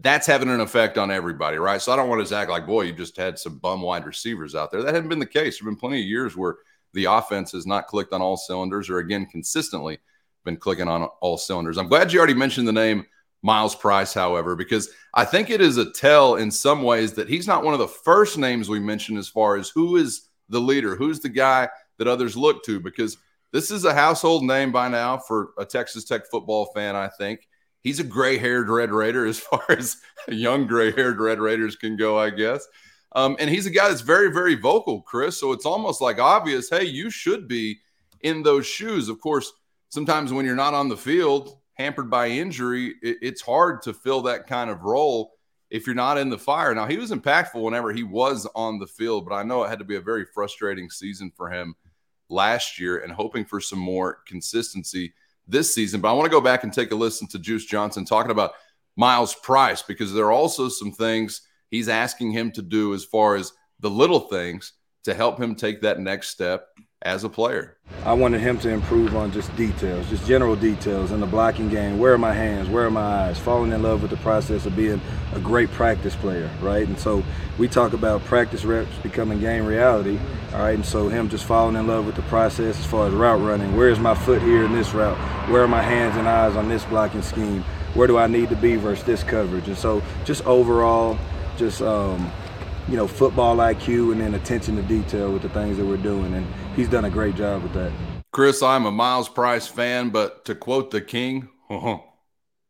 that's 0.00 0.26
having 0.26 0.48
an 0.48 0.60
effect 0.60 0.98
on 0.98 1.10
everybody, 1.10 1.56
right? 1.56 1.80
So 1.80 1.92
I 1.92 1.96
don't 1.96 2.08
want 2.08 2.26
to 2.26 2.36
act 2.36 2.50
like, 2.50 2.66
boy, 2.66 2.82
you 2.82 2.92
just 2.92 3.16
had 3.16 3.38
some 3.38 3.58
bum 3.58 3.82
wide 3.82 4.04
receivers 4.04 4.54
out 4.54 4.70
there. 4.70 4.82
That 4.82 4.94
hadn't 4.94 5.08
been 5.08 5.20
the 5.20 5.26
case. 5.26 5.58
There 5.58 5.66
have 5.66 5.72
been 5.72 5.80
plenty 5.80 6.00
of 6.00 6.06
years 6.06 6.36
where 6.36 6.56
the 6.92 7.04
offense 7.06 7.52
has 7.52 7.66
not 7.66 7.86
clicked 7.86 8.12
on 8.12 8.22
all 8.22 8.36
cylinders, 8.36 8.90
or 8.90 8.98
again, 8.98 9.26
consistently 9.26 9.98
been 10.44 10.56
clicking 10.56 10.88
on 10.88 11.02
all 11.20 11.36
cylinders. 11.36 11.78
I'm 11.78 11.88
glad 11.88 12.12
you 12.12 12.18
already 12.18 12.34
mentioned 12.34 12.66
the 12.66 12.72
name 12.72 13.06
Myles 13.42 13.74
Price, 13.74 14.12
however, 14.12 14.54
because 14.54 14.90
I 15.14 15.24
think 15.24 15.50
it 15.50 15.60
is 15.60 15.76
a 15.76 15.90
tell 15.90 16.36
in 16.36 16.50
some 16.50 16.82
ways 16.82 17.12
that 17.14 17.28
he's 17.28 17.46
not 17.46 17.64
one 17.64 17.74
of 17.74 17.80
the 17.80 17.88
first 17.88 18.38
names 18.38 18.68
we 18.68 18.80
mention 18.80 19.16
as 19.16 19.28
far 19.28 19.56
as 19.56 19.68
who 19.70 19.96
is 19.96 20.28
the 20.48 20.60
leader, 20.60 20.96
who's 20.96 21.20
the 21.20 21.28
guy 21.28 21.68
that 21.98 22.08
others 22.08 22.36
look 22.36 22.64
to, 22.64 22.80
because 22.80 23.16
this 23.52 23.70
is 23.70 23.84
a 23.84 23.94
household 23.94 24.44
name 24.44 24.72
by 24.72 24.88
now 24.88 25.18
for 25.18 25.50
a 25.58 25.64
Texas 25.64 26.04
Tech 26.04 26.22
football 26.30 26.66
fan, 26.74 26.96
I 26.96 27.08
think. 27.08 27.48
He's 27.82 27.98
a 27.98 28.04
gray 28.04 28.36
haired 28.36 28.68
Red 28.68 28.90
Raider 28.90 29.26
as 29.26 29.40
far 29.40 29.64
as 29.70 29.96
young 30.28 30.66
gray 30.66 30.92
haired 30.92 31.18
Red 31.18 31.40
Raiders 31.40 31.76
can 31.76 31.96
go, 31.96 32.18
I 32.18 32.30
guess. 32.30 32.66
Um, 33.12 33.36
and 33.38 33.50
he's 33.50 33.66
a 33.66 33.70
guy 33.70 33.88
that's 33.88 34.02
very, 34.02 34.32
very 34.32 34.54
vocal, 34.54 35.02
Chris. 35.02 35.38
So 35.38 35.52
it's 35.52 35.66
almost 35.66 36.00
like 36.00 36.18
obvious 36.18 36.68
hey, 36.70 36.84
you 36.84 37.10
should 37.10 37.48
be 37.48 37.78
in 38.20 38.42
those 38.42 38.66
shoes. 38.66 39.08
Of 39.08 39.20
course, 39.20 39.52
sometimes 39.88 40.32
when 40.32 40.46
you're 40.46 40.54
not 40.54 40.74
on 40.74 40.88
the 40.88 40.96
field, 40.96 41.58
hampered 41.74 42.10
by 42.10 42.28
injury, 42.28 42.94
it, 43.02 43.18
it's 43.22 43.42
hard 43.42 43.82
to 43.82 43.92
fill 43.92 44.22
that 44.22 44.46
kind 44.46 44.70
of 44.70 44.82
role 44.82 45.32
if 45.70 45.86
you're 45.86 45.94
not 45.94 46.18
in 46.18 46.28
the 46.28 46.38
fire. 46.38 46.74
Now, 46.74 46.86
he 46.86 46.96
was 46.96 47.10
impactful 47.10 47.62
whenever 47.62 47.92
he 47.92 48.02
was 48.02 48.46
on 48.54 48.78
the 48.78 48.86
field, 48.86 49.26
but 49.28 49.34
I 49.34 49.42
know 49.42 49.62
it 49.62 49.68
had 49.68 49.78
to 49.78 49.84
be 49.84 49.96
a 49.96 50.00
very 50.00 50.24
frustrating 50.24 50.90
season 50.90 51.32
for 51.36 51.50
him 51.50 51.74
last 52.28 52.78
year 52.78 52.98
and 52.98 53.12
hoping 53.12 53.44
for 53.44 53.60
some 53.60 53.78
more 53.78 54.20
consistency 54.26 55.12
this 55.46 55.74
season. 55.74 56.00
But 56.00 56.10
I 56.10 56.12
want 56.12 56.26
to 56.26 56.30
go 56.30 56.40
back 56.40 56.64
and 56.64 56.72
take 56.72 56.92
a 56.92 56.96
listen 56.96 57.26
to 57.28 57.38
Juice 57.38 57.66
Johnson 57.66 58.04
talking 58.04 58.30
about 58.30 58.52
Myles 58.96 59.34
Price 59.34 59.82
because 59.82 60.12
there 60.12 60.26
are 60.26 60.32
also 60.32 60.68
some 60.68 60.92
things 60.92 61.42
he's 61.70 61.88
asking 61.88 62.32
him 62.32 62.50
to 62.52 62.62
do 62.62 62.94
as 62.94 63.04
far 63.04 63.36
as 63.36 63.52
the 63.80 63.90
little 63.90 64.20
things 64.20 64.72
to 65.04 65.14
help 65.14 65.40
him 65.40 65.54
take 65.54 65.80
that 65.80 65.98
next 65.98 66.28
step 66.28 66.66
as 67.02 67.24
a 67.24 67.28
player? 67.28 67.78
I 68.04 68.12
wanted 68.12 68.40
him 68.40 68.58
to 68.58 68.68
improve 68.68 69.16
on 69.16 69.32
just 69.32 69.54
details, 69.56 70.08
just 70.10 70.26
general 70.26 70.54
details 70.56 71.12
in 71.12 71.20
the 71.20 71.26
blocking 71.26 71.70
game. 71.70 71.98
Where 71.98 72.12
are 72.12 72.18
my 72.18 72.34
hands? 72.34 72.68
Where 72.68 72.84
are 72.84 72.90
my 72.90 73.28
eyes? 73.28 73.38
Falling 73.38 73.72
in 73.72 73.82
love 73.82 74.02
with 74.02 74.10
the 74.10 74.18
process 74.18 74.66
of 74.66 74.76
being 74.76 75.00
a 75.34 75.40
great 75.40 75.70
practice 75.70 76.14
player, 76.16 76.50
right? 76.60 76.86
And 76.86 76.98
so 76.98 77.22
we 77.56 77.68
talk 77.68 77.94
about 77.94 78.22
practice 78.24 78.64
reps 78.64 78.94
becoming 78.98 79.40
game 79.40 79.64
reality, 79.64 80.18
all 80.52 80.60
right? 80.60 80.74
And 80.74 80.84
so 80.84 81.08
him 81.08 81.30
just 81.30 81.44
falling 81.44 81.76
in 81.76 81.86
love 81.86 82.04
with 82.04 82.16
the 82.16 82.22
process 82.22 82.78
as 82.78 82.86
far 82.86 83.06
as 83.06 83.14
route 83.14 83.40
running. 83.40 83.74
Where 83.76 83.88
is 83.88 83.98
my 83.98 84.14
foot 84.14 84.42
here 84.42 84.64
in 84.64 84.72
this 84.72 84.92
route? 84.92 85.16
Where 85.48 85.62
are 85.62 85.68
my 85.68 85.82
hands 85.82 86.16
and 86.16 86.28
eyes 86.28 86.56
on 86.56 86.68
this 86.68 86.84
blocking 86.84 87.22
scheme? 87.22 87.62
Where 87.94 88.06
do 88.06 88.18
I 88.18 88.26
need 88.26 88.50
to 88.50 88.56
be 88.56 88.76
versus 88.76 89.04
this 89.04 89.22
coverage? 89.22 89.68
And 89.68 89.76
so 89.76 90.02
just 90.24 90.44
overall, 90.46 91.18
just 91.60 91.82
um, 91.82 92.32
you 92.88 92.96
know, 92.96 93.06
football 93.06 93.58
IQ 93.58 94.12
and 94.12 94.20
then 94.20 94.34
attention 94.34 94.74
to 94.76 94.82
detail 94.82 95.30
with 95.30 95.42
the 95.42 95.48
things 95.50 95.76
that 95.76 95.84
we're 95.84 95.98
doing. 95.98 96.34
And 96.34 96.46
he's 96.74 96.88
done 96.88 97.04
a 97.04 97.10
great 97.10 97.36
job 97.36 97.62
with 97.62 97.74
that. 97.74 97.92
Chris, 98.32 98.62
I'm 98.62 98.86
a 98.86 98.90
Myles 98.90 99.28
Price 99.28 99.68
fan, 99.68 100.08
but 100.08 100.44
to 100.46 100.54
quote 100.54 100.90
the 100.90 101.02
king, 101.02 101.48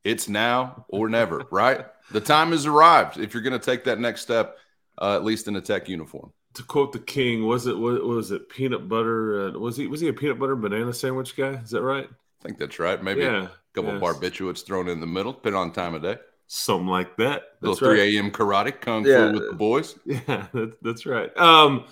it's 0.04 0.28
now 0.28 0.84
or 0.88 1.08
never, 1.08 1.46
right? 1.50 1.86
The 2.10 2.20
time 2.20 2.50
has 2.50 2.66
arrived 2.66 3.18
if 3.18 3.32
you're 3.32 3.42
going 3.42 3.58
to 3.58 3.64
take 3.64 3.84
that 3.84 4.00
next 4.00 4.22
step, 4.22 4.58
uh, 5.00 5.14
at 5.14 5.24
least 5.24 5.46
in 5.46 5.54
a 5.54 5.60
tech 5.60 5.88
uniform. 5.88 6.32
To 6.54 6.64
quote 6.64 6.92
the 6.92 6.98
king, 6.98 7.46
was 7.46 7.68
it 7.68 7.78
was, 7.78 8.00
was 8.00 8.30
it 8.32 8.48
peanut 8.48 8.88
butter? 8.88 9.48
Uh, 9.48 9.58
was 9.58 9.76
he 9.76 9.86
was 9.86 10.00
he 10.00 10.08
a 10.08 10.12
peanut 10.12 10.40
butter 10.40 10.56
banana 10.56 10.92
sandwich 10.92 11.36
guy? 11.36 11.50
Is 11.62 11.70
that 11.70 11.82
right? 11.82 12.08
I 12.10 12.44
think 12.44 12.58
that's 12.58 12.80
right. 12.80 13.00
Maybe 13.00 13.20
yeah, 13.20 13.44
a 13.44 13.50
couple 13.72 13.92
yes. 13.92 14.02
barbiturates 14.02 14.66
thrown 14.66 14.88
in 14.88 15.00
the 15.00 15.06
middle, 15.06 15.32
depending 15.32 15.60
on 15.60 15.70
time 15.70 15.94
of 15.94 16.02
day. 16.02 16.18
Something 16.52 16.88
like 16.88 17.16
that. 17.18 17.42
That's 17.62 17.80
Little 17.80 17.94
3 17.94 18.16
a.m. 18.16 18.32
karate, 18.32 18.80
kung 18.80 19.06
yeah. 19.06 19.30
fu 19.30 19.34
with 19.34 19.50
the 19.50 19.56
boys. 19.56 19.96
Yeah, 20.04 20.46
that's, 20.52 20.76
that's 20.82 21.06
right. 21.06 21.30
Um, 21.38 21.84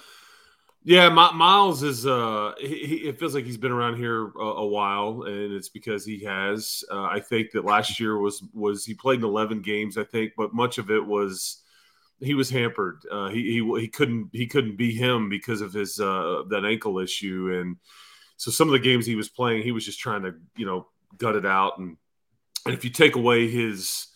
yeah, 0.82 1.08
My, 1.10 1.30
Myles 1.30 1.84
is. 1.84 2.04
Uh, 2.04 2.54
he, 2.58 2.66
he, 2.66 2.94
it 3.08 3.20
feels 3.20 3.36
like 3.36 3.44
he's 3.44 3.56
been 3.56 3.70
around 3.70 3.98
here 3.98 4.32
a, 4.36 4.40
a 4.40 4.66
while, 4.66 5.22
and 5.28 5.52
it's 5.52 5.68
because 5.68 6.04
he 6.04 6.24
has. 6.24 6.82
Uh, 6.90 7.04
I 7.04 7.20
think 7.20 7.52
that 7.52 7.64
last 7.64 8.00
year 8.00 8.18
was 8.18 8.42
was 8.52 8.84
he 8.84 8.94
played 8.94 9.20
in 9.20 9.24
eleven 9.24 9.62
games, 9.62 9.96
I 9.96 10.02
think, 10.02 10.32
but 10.36 10.52
much 10.52 10.78
of 10.78 10.90
it 10.90 11.06
was 11.06 11.62
he 12.18 12.34
was 12.34 12.50
hampered. 12.50 13.04
Uh, 13.12 13.28
he, 13.28 13.60
he 13.62 13.80
he 13.80 13.86
couldn't 13.86 14.30
he 14.32 14.48
couldn't 14.48 14.76
be 14.76 14.92
him 14.92 15.28
because 15.28 15.60
of 15.60 15.72
his 15.72 16.00
uh, 16.00 16.42
that 16.48 16.64
ankle 16.64 16.98
issue, 16.98 17.60
and 17.60 17.76
So 18.38 18.50
some 18.50 18.66
of 18.66 18.72
the 18.72 18.80
games 18.80 19.06
he 19.06 19.14
was 19.14 19.28
playing, 19.28 19.62
he 19.62 19.70
was 19.70 19.84
just 19.84 20.00
trying 20.00 20.24
to 20.24 20.34
you 20.56 20.66
know 20.66 20.88
gut 21.16 21.36
it 21.36 21.46
out, 21.46 21.78
and 21.78 21.96
and 22.66 22.74
if 22.74 22.82
you 22.82 22.90
take 22.90 23.14
away 23.14 23.48
his 23.48 24.08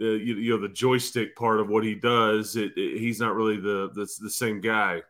uh, 0.00 0.04
you, 0.04 0.36
you, 0.36 0.50
know 0.50 0.60
the 0.60 0.72
joystick 0.72 1.36
part 1.36 1.60
of 1.60 1.68
what 1.68 1.84
he 1.84 1.94
does, 1.94 2.56
it, 2.56 2.72
it, 2.76 2.98
he's 2.98 3.20
not 3.20 3.34
really 3.34 3.56
the, 3.56 3.90
the, 3.94 4.08
the 4.20 4.30
same 4.30 4.60
guy. 4.60 5.02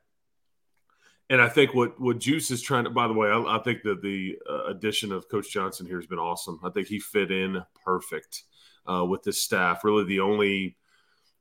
And 1.31 1.43
I 1.43 1.49
think 1.49 1.75
what 1.75 2.01
what 2.01 2.19
Juice 2.19 2.51
is 2.51 2.63
trying 2.63 2.85
to. 2.85 2.91
By 2.91 3.07
the 3.07 3.13
way, 3.13 3.29
I, 3.29 3.57
I 3.57 3.59
think 3.59 3.83
that 3.83 4.01
the 4.01 4.39
uh, 4.49 4.65
addition 4.65 5.13
of 5.13 5.29
Coach 5.29 5.51
Johnson 5.51 5.87
here 5.87 5.99
has 5.99 6.07
been 6.07 6.19
awesome. 6.19 6.59
I 6.65 6.71
think 6.71 6.89
he 6.89 6.99
fit 6.99 7.31
in 7.31 7.63
perfect 7.85 8.45
uh, 8.91 9.05
with 9.05 9.23
this 9.23 9.43
staff. 9.43 9.85
Really, 9.85 10.05
the 10.05 10.21
only 10.21 10.77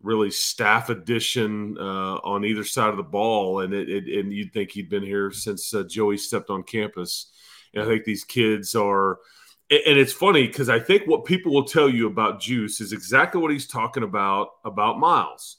really 0.02 0.30
staff 0.30 0.90
addition 0.90 1.78
uh, 1.80 2.16
on 2.18 2.46
either 2.46 2.66
side 2.66 2.90
of 2.90 2.98
the 2.98 3.04
ball, 3.04 3.62
and 3.62 3.74
it, 3.74 3.90
it, 3.90 4.20
and 4.20 4.34
you'd 4.34 4.52
think 4.52 4.72
he'd 4.72 4.90
been 4.90 5.04
here 5.04 5.32
since 5.32 5.74
uh, 5.74 5.84
Joey 5.84 6.18
stepped 6.18 6.50
on 6.50 6.64
campus. 6.64 7.32
And 7.74 7.84
I 7.84 7.88
think 7.88 8.04
these 8.04 8.24
kids 8.24 8.76
are 8.76 9.20
and 9.70 9.98
it's 9.98 10.14
funny 10.14 10.48
because 10.48 10.70
I 10.70 10.80
think 10.80 11.08
what 11.08 11.26
people 11.26 11.54
will 11.54 11.66
tell 11.66 11.90
you 11.90 12.08
about 12.08 12.40
Juice 12.40 12.80
is 12.80 12.94
exactly 12.94 13.42
what 13.42 13.52
he's 13.52 13.68
talking 13.68 14.04
about 14.04 14.50
about 14.64 15.00
Myles. 15.00 15.58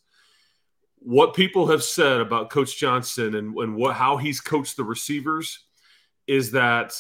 What 1.01 1.35
people 1.35 1.69
have 1.69 1.83
said 1.83 2.21
about 2.21 2.51
Coach 2.51 2.79
Johnson 2.79 3.35
and, 3.35 3.55
and 3.57 3.77
what 3.77 3.95
how 3.95 4.17
he's 4.17 4.41
coached 4.41 4.77
the 4.77 4.85
receivers 4.85 5.67
is 6.27 6.51
that 6.53 6.95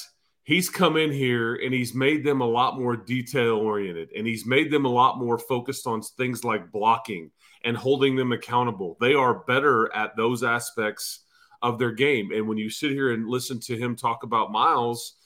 he's 0.45 0.71
come 0.71 0.97
in 0.97 1.11
here 1.11 1.57
and 1.57 1.75
he's 1.75 1.95
made 1.95 2.25
them 2.25 2.41
a 2.41 2.47
lot 2.47 2.79
more 2.79 2.97
detail 2.97 3.57
oriented 3.57 4.11
and 4.17 4.27
he's 4.27 4.47
made 4.47 4.71
them 4.71 4.85
a 4.85 4.91
lot 4.91 5.19
more 5.19 5.39
focused 5.39 5.87
on 5.87 6.01
things 6.03 6.45
like 6.45 6.73
blocking 6.73 7.31
and 7.65 7.77
holding 7.77 8.17
them 8.17 8.33
accountable. 8.33 8.97
They 9.01 9.15
are 9.15 9.45
better 9.47 9.95
at 9.95 10.17
those 10.17 10.43
aspects 10.43 11.21
of 11.63 11.79
their 11.79 11.93
game. 11.93 12.33
And 12.33 12.47
when 12.47 12.59
you 12.59 12.71
sit 12.71 12.93
here 12.93 13.13
and 13.13 13.29
listen 13.29 13.61
to 13.61 13.77
him 13.77 13.97
talk 13.97 14.23
about 14.23 14.53
Miles, 14.53 15.18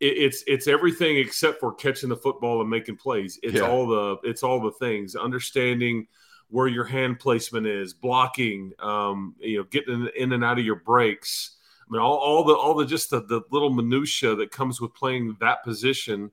it's 0.00 0.44
it's 0.46 0.66
everything 0.66 1.16
except 1.16 1.60
for 1.60 1.72
catching 1.74 2.08
the 2.08 2.16
football 2.16 2.60
and 2.60 2.68
making 2.68 2.96
plays. 2.96 3.38
It's 3.42 3.56
yeah. 3.56 3.62
all 3.62 3.86
the 3.86 4.16
it's 4.24 4.42
all 4.42 4.60
the 4.60 4.72
things. 4.72 5.16
Understanding 5.16 6.06
where 6.48 6.68
your 6.68 6.84
hand 6.84 7.18
placement 7.18 7.66
is, 7.66 7.92
blocking, 7.92 8.72
um, 8.78 9.34
you 9.40 9.58
know, 9.58 9.64
getting 9.64 10.08
in 10.16 10.32
and 10.32 10.44
out 10.44 10.58
of 10.58 10.64
your 10.64 10.76
breaks. 10.76 11.56
I 11.80 11.92
mean, 11.92 12.00
all, 12.00 12.16
all 12.16 12.44
the 12.44 12.54
all 12.54 12.74
the 12.74 12.86
just 12.86 13.10
the, 13.10 13.22
the 13.22 13.42
little 13.50 13.70
minutia 13.70 14.34
that 14.36 14.50
comes 14.50 14.80
with 14.80 14.94
playing 14.94 15.36
that 15.40 15.64
position. 15.64 16.30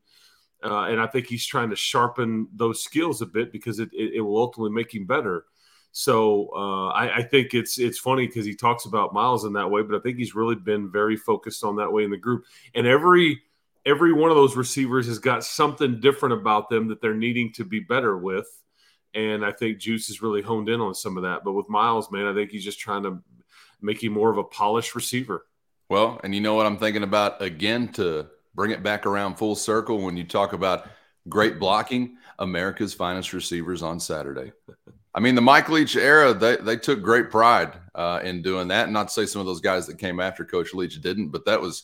Uh, 0.64 0.86
and 0.86 1.02
I 1.02 1.08
think 1.08 1.28
he's 1.28 1.46
trying 1.46 1.70
to 1.72 1.76
sharpen 1.76 2.48
those 2.54 2.82
skills 2.82 3.22
a 3.22 3.26
bit 3.26 3.52
because 3.52 3.80
it, 3.80 3.90
it, 3.92 4.14
it 4.16 4.22
will 4.22 4.38
ultimately 4.38 4.72
make 4.72 4.96
him 4.96 5.06
better. 5.06 5.44
So 5.92 6.50
uh, 6.56 6.88
I, 6.90 7.18
I, 7.18 7.22
think 7.22 7.54
it's 7.54 7.78
it's 7.78 8.00
funny 8.00 8.26
because 8.26 8.46
he 8.46 8.56
talks 8.56 8.86
about 8.86 9.14
Myles 9.14 9.46
in 9.46 9.54
that 9.54 9.70
way, 9.70 9.84
but 9.84 9.96
I 9.96 10.00
think 10.00 10.18
he's 10.18 10.34
really 10.34 10.56
been 10.56 10.90
very 10.90 11.16
focused 11.16 11.64
on 11.64 11.76
that 11.76 11.92
way 11.92 12.04
in 12.04 12.10
the 12.10 12.18
group. 12.18 12.46
And 12.74 12.88
every 12.88 13.44
every 13.86 14.14
one 14.14 14.30
of 14.30 14.38
those 14.38 14.56
receivers 14.56 15.08
has 15.08 15.20
got 15.20 15.44
something 15.44 16.00
different 16.00 16.34
about 16.34 16.70
them 16.70 16.88
that 16.88 17.02
they're 17.02 17.14
needing 17.14 17.52
to 17.54 17.66
be 17.66 17.80
better 17.80 18.18
with. 18.18 18.48
And 19.14 19.46
I 19.46 19.52
think 19.52 19.78
Juice 19.78 20.10
is 20.10 20.22
really 20.22 20.42
honed 20.42 20.70
in 20.70 20.82
on 20.82 20.96
some 20.96 21.18
of 21.18 21.24
that. 21.24 21.44
But 21.44 21.54
with 21.54 21.70
Myles, 21.70 22.12
man, 22.12 22.26
I 22.26 22.34
think 22.34 22.52
he's 22.52 22.64
just 22.64 22.80
trying 22.80 23.04
to 23.04 23.22
make 23.82 24.04
him 24.04 24.14
more 24.14 24.32
of 24.32 24.38
a 24.38 24.44
polished 24.44 24.96
receiver. 24.96 25.46
Well, 25.90 26.20
and 26.24 26.34
you 26.34 26.42
know 26.42 26.56
what 26.56 26.66
I'm 26.66 26.78
thinking 26.78 27.04
about 27.04 27.42
again 27.42 27.90
to 27.94 28.28
bring 28.56 28.72
it 28.72 28.82
back 28.82 29.06
around 29.06 29.36
full 29.36 29.56
circle 29.56 30.02
when 30.02 30.18
you 30.18 30.24
talk 30.24 30.54
about 30.54 30.88
great 31.30 31.60
blocking, 31.60 32.18
America's 32.40 32.94
finest 32.94 33.34
receivers 33.34 33.84
on 33.84 34.00
Saturday. 34.00 34.52
I 35.14 35.20
mean, 35.20 35.36
the 35.36 35.42
Mike 35.42 35.70
Leach 35.70 35.96
era, 35.96 36.34
they, 36.34 36.56
they 36.56 36.78
took 36.78 37.02
great 37.02 37.30
pride 37.30 37.74
uh, 37.94 38.20
in 38.24 38.42
doing 38.42 38.70
that. 38.70 38.90
Not 38.90 39.10
to 39.10 39.14
say 39.14 39.26
some 39.26 39.40
of 39.40 39.46
those 39.46 39.62
guys 39.62 39.86
that 39.88 40.00
came 40.00 40.20
after 40.20 40.44
Coach 40.44 40.74
Leach 40.74 41.00
didn't, 41.02 41.30
but 41.30 41.46
that 41.46 41.62
was 41.62 41.84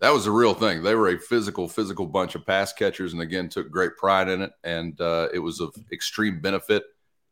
that 0.00 0.12
was 0.12 0.26
a 0.26 0.30
real 0.30 0.54
thing. 0.54 0.82
They 0.82 0.94
were 0.94 1.08
a 1.08 1.18
physical, 1.18 1.68
physical 1.68 2.06
bunch 2.06 2.34
of 2.34 2.46
pass 2.46 2.72
catchers, 2.72 3.12
and 3.12 3.22
again 3.22 3.48
took 3.48 3.70
great 3.70 3.96
pride 3.96 4.28
in 4.28 4.42
it, 4.42 4.52
and 4.62 5.00
uh, 5.00 5.28
it 5.32 5.38
was 5.38 5.60
of 5.60 5.74
extreme 5.90 6.40
benefit 6.40 6.84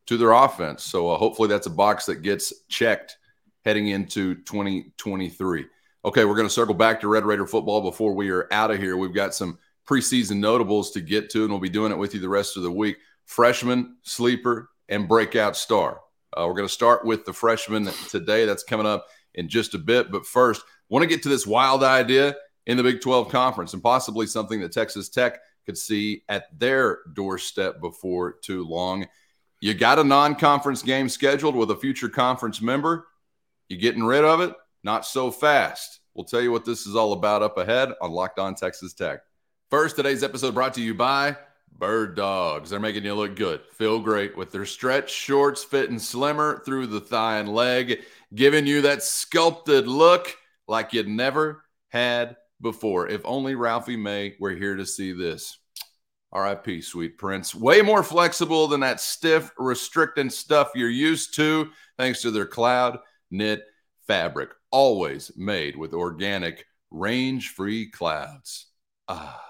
to 0.06 0.16
their 0.16 0.32
offense. 0.32 0.82
So 0.82 1.10
uh, 1.10 1.18
hopefully 1.18 1.48
that's 1.48 1.66
a 1.66 1.70
box 1.70 2.06
that 2.06 2.22
gets 2.22 2.52
checked 2.68 3.16
heading 3.64 3.88
into 3.88 4.36
2023. 4.44 5.66
Okay, 6.04 6.24
we're 6.24 6.34
going 6.34 6.46
to 6.46 6.52
circle 6.52 6.74
back 6.74 7.00
to 7.00 7.08
Red 7.08 7.24
Raider 7.24 7.46
football 7.46 7.80
before 7.80 8.14
we 8.14 8.30
are 8.30 8.46
out 8.52 8.70
of 8.70 8.78
here. 8.78 8.96
We've 8.96 9.14
got 9.14 9.34
some 9.34 9.58
preseason 9.88 10.36
notables 10.36 10.90
to 10.92 11.00
get 11.00 11.30
to, 11.30 11.42
and 11.42 11.50
we'll 11.50 11.60
be 11.60 11.68
doing 11.68 11.92
it 11.92 11.98
with 11.98 12.14
you 12.14 12.20
the 12.20 12.28
rest 12.28 12.56
of 12.56 12.62
the 12.62 12.70
week. 12.70 12.96
Freshman, 13.26 13.96
sleeper, 14.02 14.70
and 14.88 15.08
breakout 15.08 15.56
star. 15.56 16.00
Uh, 16.36 16.44
we're 16.46 16.54
going 16.54 16.68
to 16.68 16.72
start 16.74 17.04
with 17.04 17.24
the 17.24 17.32
freshman 17.32 17.86
today. 18.10 18.44
That's 18.44 18.64
coming 18.64 18.86
up 18.86 19.06
in 19.34 19.48
just 19.48 19.74
a 19.74 19.78
bit. 19.78 20.10
But 20.10 20.26
first, 20.26 20.62
want 20.88 21.02
to 21.02 21.08
get 21.08 21.22
to 21.22 21.28
this 21.28 21.46
wild 21.46 21.82
idea 21.82 22.34
in 22.66 22.76
the 22.76 22.82
Big 22.82 23.00
12 23.00 23.28
Conference 23.28 23.74
and 23.74 23.82
possibly 23.82 24.26
something 24.26 24.60
that 24.60 24.72
Texas 24.72 25.08
Tech 25.08 25.38
could 25.66 25.78
see 25.78 26.22
at 26.28 26.58
their 26.58 26.98
doorstep 27.14 27.80
before 27.80 28.32
too 28.42 28.64
long. 28.64 29.06
You 29.60 29.74
got 29.74 29.98
a 29.98 30.04
non 30.04 30.34
conference 30.34 30.82
game 30.82 31.08
scheduled 31.08 31.56
with 31.56 31.70
a 31.70 31.76
future 31.76 32.08
conference 32.08 32.60
member. 32.60 33.06
You 33.68 33.78
getting 33.78 34.04
rid 34.04 34.24
of 34.24 34.40
it? 34.40 34.54
Not 34.82 35.06
so 35.06 35.30
fast. 35.30 36.00
We'll 36.14 36.26
tell 36.26 36.42
you 36.42 36.52
what 36.52 36.64
this 36.64 36.86
is 36.86 36.94
all 36.94 37.12
about 37.14 37.42
up 37.42 37.56
ahead 37.56 37.92
on 38.00 38.12
Locked 38.12 38.38
On 38.38 38.54
Texas 38.54 38.92
Tech. 38.92 39.20
First, 39.70 39.96
today's 39.96 40.22
episode 40.22 40.54
brought 40.54 40.74
to 40.74 40.82
you 40.82 40.94
by 40.94 41.36
Bird 41.78 42.14
Dogs. 42.14 42.70
They're 42.70 42.78
making 42.78 43.04
you 43.04 43.14
look 43.14 43.36
good, 43.36 43.62
feel 43.72 43.98
great 43.98 44.36
with 44.36 44.52
their 44.52 44.66
stretch 44.66 45.10
shorts 45.10 45.64
fitting 45.64 45.98
slimmer 45.98 46.62
through 46.64 46.88
the 46.88 47.00
thigh 47.00 47.38
and 47.38 47.48
leg, 47.48 48.02
giving 48.34 48.66
you 48.66 48.82
that 48.82 49.02
sculpted 49.02 49.88
look 49.88 50.36
like 50.68 50.92
you'd 50.92 51.08
never 51.08 51.64
had 51.88 52.36
before. 52.64 53.08
If 53.08 53.20
only 53.24 53.54
Ralphie 53.54 53.96
May 53.96 54.34
were 54.40 54.50
here 54.50 54.74
to 54.74 54.84
see 54.84 55.12
this. 55.12 55.56
RIP, 56.34 56.82
sweet 56.82 57.16
prince. 57.16 57.54
Way 57.54 57.80
more 57.80 58.02
flexible 58.02 58.66
than 58.66 58.80
that 58.80 59.00
stiff, 59.00 59.52
restricting 59.56 60.30
stuff 60.30 60.72
you're 60.74 60.90
used 60.90 61.36
to, 61.36 61.70
thanks 61.96 62.22
to 62.22 62.32
their 62.32 62.46
cloud 62.46 62.98
knit 63.30 63.62
fabric, 64.08 64.50
always 64.72 65.30
made 65.36 65.76
with 65.76 65.94
organic, 65.94 66.66
range 66.90 67.50
free 67.50 67.88
clouds. 67.88 68.66
Ah. 69.06 69.40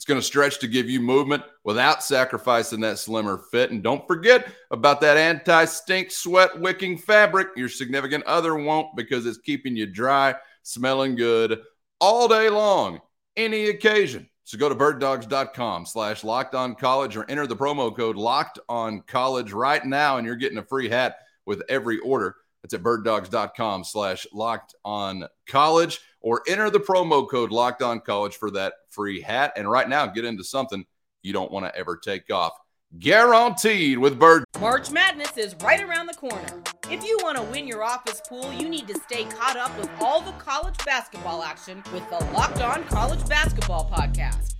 It's 0.00 0.06
going 0.06 0.18
to 0.18 0.26
stretch 0.26 0.60
to 0.60 0.66
give 0.66 0.88
you 0.88 0.98
movement 0.98 1.42
without 1.62 2.02
sacrificing 2.02 2.80
that 2.80 2.98
slimmer 2.98 3.36
fit. 3.50 3.70
And 3.70 3.82
don't 3.82 4.08
forget 4.08 4.50
about 4.70 5.02
that 5.02 5.18
anti 5.18 5.66
stink 5.66 6.10
sweat 6.10 6.58
wicking 6.58 6.96
fabric. 6.96 7.48
Your 7.54 7.68
significant 7.68 8.24
other 8.24 8.54
won't 8.54 8.96
because 8.96 9.26
it's 9.26 9.36
keeping 9.36 9.76
you 9.76 9.84
dry, 9.84 10.36
smelling 10.62 11.16
good 11.16 11.60
all 12.00 12.28
day 12.28 12.48
long, 12.48 13.00
any 13.36 13.66
occasion. 13.66 14.28
So 14.44 14.58
go 14.58 14.68
to 14.68 14.74
birddogs.com 14.74 15.86
slash 15.86 16.24
locked 16.24 16.54
on 16.54 16.74
college 16.74 17.16
or 17.16 17.24
enter 17.28 17.46
the 17.46 17.56
promo 17.56 17.94
code 17.94 18.16
locked 18.16 18.58
on 18.68 19.02
college 19.02 19.52
right 19.52 19.84
now, 19.84 20.16
and 20.16 20.26
you're 20.26 20.36
getting 20.36 20.58
a 20.58 20.64
free 20.64 20.88
hat 20.88 21.18
with 21.46 21.62
every 21.68 21.98
order. 22.00 22.34
That's 22.62 22.74
at 22.74 22.82
birddogs.com 22.82 23.84
slash 23.84 24.26
locked 24.32 24.74
on 24.84 25.26
college 25.46 26.00
or 26.20 26.42
enter 26.48 26.68
the 26.68 26.80
promo 26.80 27.28
code 27.28 27.52
locked 27.52 27.82
on 27.82 28.00
college 28.00 28.36
for 28.36 28.50
that 28.50 28.74
free 28.90 29.20
hat. 29.20 29.52
And 29.56 29.70
right 29.70 29.88
now, 29.88 30.06
get 30.06 30.24
into 30.24 30.44
something 30.44 30.84
you 31.22 31.32
don't 31.32 31.52
want 31.52 31.66
to 31.66 31.76
ever 31.76 31.96
take 31.96 32.32
off 32.32 32.52
guaranteed 32.98 33.98
with 33.98 34.18
Bird. 34.18 34.44
March 34.60 34.90
Madness 34.90 35.36
is 35.36 35.54
right 35.62 35.82
around 35.82 36.06
the 36.06 36.14
corner. 36.14 36.62
If 36.90 37.04
you 37.04 37.18
want 37.22 37.36
to 37.38 37.42
win 37.44 37.66
your 37.66 37.82
office 37.82 38.20
pool, 38.28 38.52
you 38.52 38.68
need 38.68 38.88
to 38.88 38.94
stay 39.00 39.24
caught 39.24 39.56
up 39.56 39.76
with 39.78 39.90
all 40.00 40.20
the 40.20 40.32
college 40.32 40.76
basketball 40.84 41.42
action 41.42 41.82
with 41.92 42.08
the 42.10 42.18
Locked 42.32 42.60
On 42.60 42.84
College 42.84 43.26
Basketball 43.28 43.90
Podcast. 43.90 44.59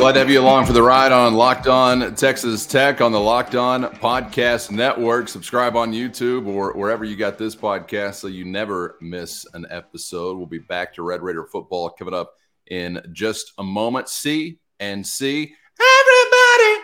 Glad 0.00 0.12
to 0.12 0.18
have 0.20 0.30
you 0.30 0.40
along 0.40 0.64
for 0.64 0.72
the 0.72 0.82
ride 0.82 1.12
on 1.12 1.34
Locked 1.34 1.66
On 1.66 2.14
Texas 2.14 2.64
Tech 2.64 3.02
on 3.02 3.12
the 3.12 3.20
Locked 3.20 3.54
On 3.54 3.82
Podcast 3.82 4.70
Network. 4.70 5.28
Subscribe 5.28 5.76
on 5.76 5.92
YouTube 5.92 6.46
or 6.46 6.72
wherever 6.72 7.04
you 7.04 7.16
got 7.16 7.36
this 7.36 7.54
podcast 7.54 8.14
so 8.14 8.26
you 8.26 8.46
never 8.46 8.96
miss 9.02 9.44
an 9.52 9.66
episode. 9.68 10.38
We'll 10.38 10.46
be 10.46 10.58
back 10.58 10.94
to 10.94 11.02
Red 11.02 11.20
Raider 11.20 11.44
football 11.44 11.90
coming 11.90 12.14
up 12.14 12.32
in 12.68 13.02
just 13.12 13.52
a 13.58 13.62
moment. 13.62 14.08
See 14.08 14.58
and 14.80 15.06
see 15.06 15.54
everybody. 15.78 16.82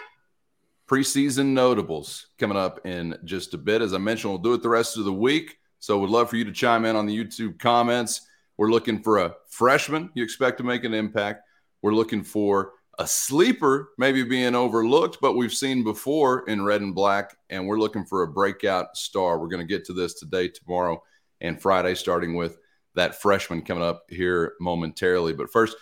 Preseason 0.86 1.46
notables 1.46 2.26
coming 2.38 2.58
up 2.58 2.84
in 2.84 3.16
just 3.24 3.54
a 3.54 3.58
bit. 3.58 3.80
As 3.80 3.94
I 3.94 3.98
mentioned, 3.98 4.34
we'll 4.34 4.42
do 4.42 4.52
it 4.52 4.62
the 4.62 4.68
rest 4.68 4.98
of 4.98 5.06
the 5.06 5.12
week. 5.12 5.56
So 5.78 5.98
we'd 5.98 6.10
love 6.10 6.28
for 6.28 6.36
you 6.36 6.44
to 6.44 6.52
chime 6.52 6.84
in 6.84 6.94
on 6.94 7.06
the 7.06 7.16
YouTube 7.16 7.58
comments. 7.58 8.28
We're 8.58 8.70
looking 8.70 9.02
for 9.02 9.20
a 9.20 9.34
freshman 9.48 10.10
you 10.12 10.22
expect 10.22 10.58
to 10.58 10.64
make 10.64 10.84
an 10.84 10.92
impact. 10.92 11.44
We're 11.80 11.94
looking 11.94 12.22
for 12.22 12.72
a 12.98 13.06
sleeper 13.06 13.90
maybe 13.98 14.22
being 14.22 14.54
overlooked, 14.54 15.18
but 15.20 15.36
we've 15.36 15.52
seen 15.52 15.84
before 15.84 16.48
in 16.48 16.64
red 16.64 16.80
and 16.80 16.94
black, 16.94 17.36
and 17.50 17.66
we're 17.66 17.78
looking 17.78 18.04
for 18.04 18.22
a 18.22 18.28
breakout 18.28 18.96
star. 18.96 19.38
We're 19.38 19.48
going 19.48 19.66
to 19.66 19.72
get 19.72 19.84
to 19.86 19.92
this 19.92 20.14
today, 20.14 20.48
tomorrow, 20.48 21.02
and 21.40 21.60
Friday, 21.60 21.94
starting 21.94 22.34
with 22.34 22.58
that 22.94 23.20
freshman 23.20 23.62
coming 23.62 23.84
up 23.84 24.04
here 24.08 24.54
momentarily. 24.60 25.34
But 25.34 25.50
first, 25.50 25.76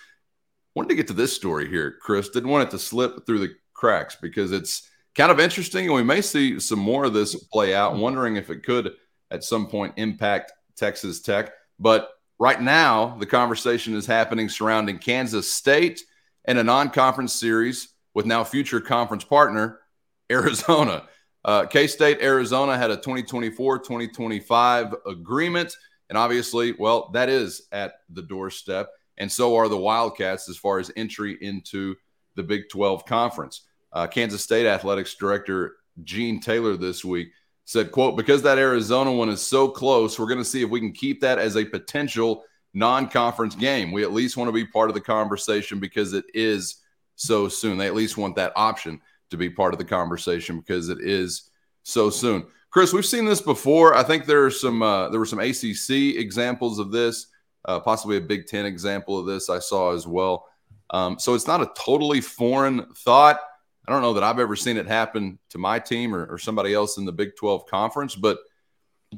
wanted 0.74 0.88
to 0.88 0.96
get 0.96 1.06
to 1.06 1.12
this 1.12 1.32
story 1.32 1.68
here, 1.68 1.96
Chris. 2.02 2.30
Didn't 2.30 2.50
want 2.50 2.68
it 2.68 2.70
to 2.72 2.78
slip 2.78 3.24
through 3.24 3.38
the 3.38 3.54
cracks 3.72 4.16
because 4.20 4.50
it's 4.50 4.88
kind 5.14 5.30
of 5.30 5.38
interesting, 5.38 5.86
and 5.86 5.94
we 5.94 6.02
may 6.02 6.20
see 6.20 6.58
some 6.58 6.80
more 6.80 7.04
of 7.04 7.14
this 7.14 7.34
play 7.34 7.74
out. 7.74 7.92
Mm-hmm. 7.92 8.00
Wondering 8.00 8.36
if 8.36 8.50
it 8.50 8.64
could 8.64 8.92
at 9.30 9.44
some 9.44 9.68
point 9.68 9.94
impact 9.96 10.52
Texas 10.76 11.20
Tech. 11.22 11.52
But 11.78 12.10
right 12.40 12.60
now, 12.60 13.16
the 13.18 13.26
conversation 13.26 13.94
is 13.94 14.06
happening 14.06 14.48
surrounding 14.48 14.98
Kansas 14.98 15.52
State 15.52 16.02
and 16.44 16.58
a 16.58 16.64
non 16.64 16.90
conference 16.90 17.32
series 17.32 17.88
with 18.14 18.26
now 18.26 18.44
future 18.44 18.80
conference 18.80 19.24
partner, 19.24 19.80
Arizona. 20.30 21.04
Uh, 21.44 21.66
K 21.66 21.86
State, 21.86 22.22
Arizona 22.22 22.76
had 22.76 22.90
a 22.90 22.96
2024 22.96 23.78
2025 23.80 24.94
agreement. 25.06 25.76
And 26.08 26.18
obviously, 26.18 26.72
well, 26.78 27.10
that 27.12 27.28
is 27.28 27.62
at 27.72 27.94
the 28.10 28.22
doorstep. 28.22 28.88
And 29.18 29.30
so 29.30 29.56
are 29.56 29.68
the 29.68 29.76
Wildcats 29.76 30.48
as 30.48 30.56
far 30.56 30.78
as 30.78 30.90
entry 30.96 31.36
into 31.40 31.96
the 32.34 32.42
Big 32.42 32.68
12 32.70 33.04
conference. 33.06 33.62
Uh, 33.92 34.06
Kansas 34.06 34.42
State 34.42 34.66
athletics 34.66 35.14
director 35.14 35.76
Gene 36.02 36.40
Taylor 36.40 36.76
this 36.76 37.04
week 37.04 37.28
said, 37.64 37.92
quote, 37.92 38.16
because 38.16 38.42
that 38.42 38.58
Arizona 38.58 39.12
one 39.12 39.28
is 39.28 39.40
so 39.40 39.68
close, 39.68 40.18
we're 40.18 40.26
going 40.26 40.38
to 40.38 40.44
see 40.44 40.62
if 40.62 40.70
we 40.70 40.80
can 40.80 40.92
keep 40.92 41.20
that 41.20 41.38
as 41.38 41.56
a 41.56 41.64
potential 41.64 42.44
non-conference 42.74 43.54
game. 43.54 43.92
We 43.92 44.02
at 44.02 44.12
least 44.12 44.36
want 44.36 44.48
to 44.48 44.52
be 44.52 44.66
part 44.66 44.90
of 44.90 44.94
the 44.94 45.00
conversation 45.00 45.78
because 45.78 46.12
it 46.12 46.24
is 46.34 46.76
so 47.16 47.48
soon. 47.48 47.78
They 47.78 47.86
at 47.86 47.94
least 47.94 48.18
want 48.18 48.36
that 48.36 48.52
option 48.56 49.00
to 49.30 49.36
be 49.36 49.48
part 49.48 49.72
of 49.72 49.78
the 49.78 49.84
conversation 49.84 50.58
because 50.58 50.88
it 50.88 50.98
is 51.00 51.50
so 51.82 52.10
soon. 52.10 52.46
Chris, 52.70 52.92
we've 52.92 53.06
seen 53.06 53.24
this 53.24 53.40
before. 53.40 53.94
I 53.94 54.02
think 54.02 54.26
there 54.26 54.44
are 54.44 54.50
some 54.50 54.82
uh, 54.82 55.08
there 55.08 55.20
were 55.20 55.26
some 55.26 55.38
ACC 55.38 56.18
examples 56.18 56.80
of 56.80 56.90
this, 56.90 57.28
uh, 57.66 57.78
possibly 57.78 58.16
a 58.16 58.20
Big 58.20 58.46
Ten 58.46 58.66
example 58.66 59.18
of 59.18 59.26
this 59.26 59.48
I 59.48 59.60
saw 59.60 59.94
as 59.94 60.06
well. 60.06 60.48
Um, 60.90 61.18
so 61.18 61.34
it's 61.34 61.46
not 61.46 61.62
a 61.62 61.70
totally 61.76 62.20
foreign 62.20 62.92
thought. 62.94 63.40
I 63.86 63.92
don't 63.92 64.02
know 64.02 64.14
that 64.14 64.24
I've 64.24 64.38
ever 64.38 64.56
seen 64.56 64.76
it 64.76 64.86
happen 64.86 65.38
to 65.50 65.58
my 65.58 65.78
team 65.78 66.14
or, 66.14 66.26
or 66.26 66.38
somebody 66.38 66.74
else 66.74 66.96
in 66.96 67.04
the 67.04 67.12
Big 67.12 67.36
12 67.36 67.66
conference, 67.66 68.14
but 68.14 68.38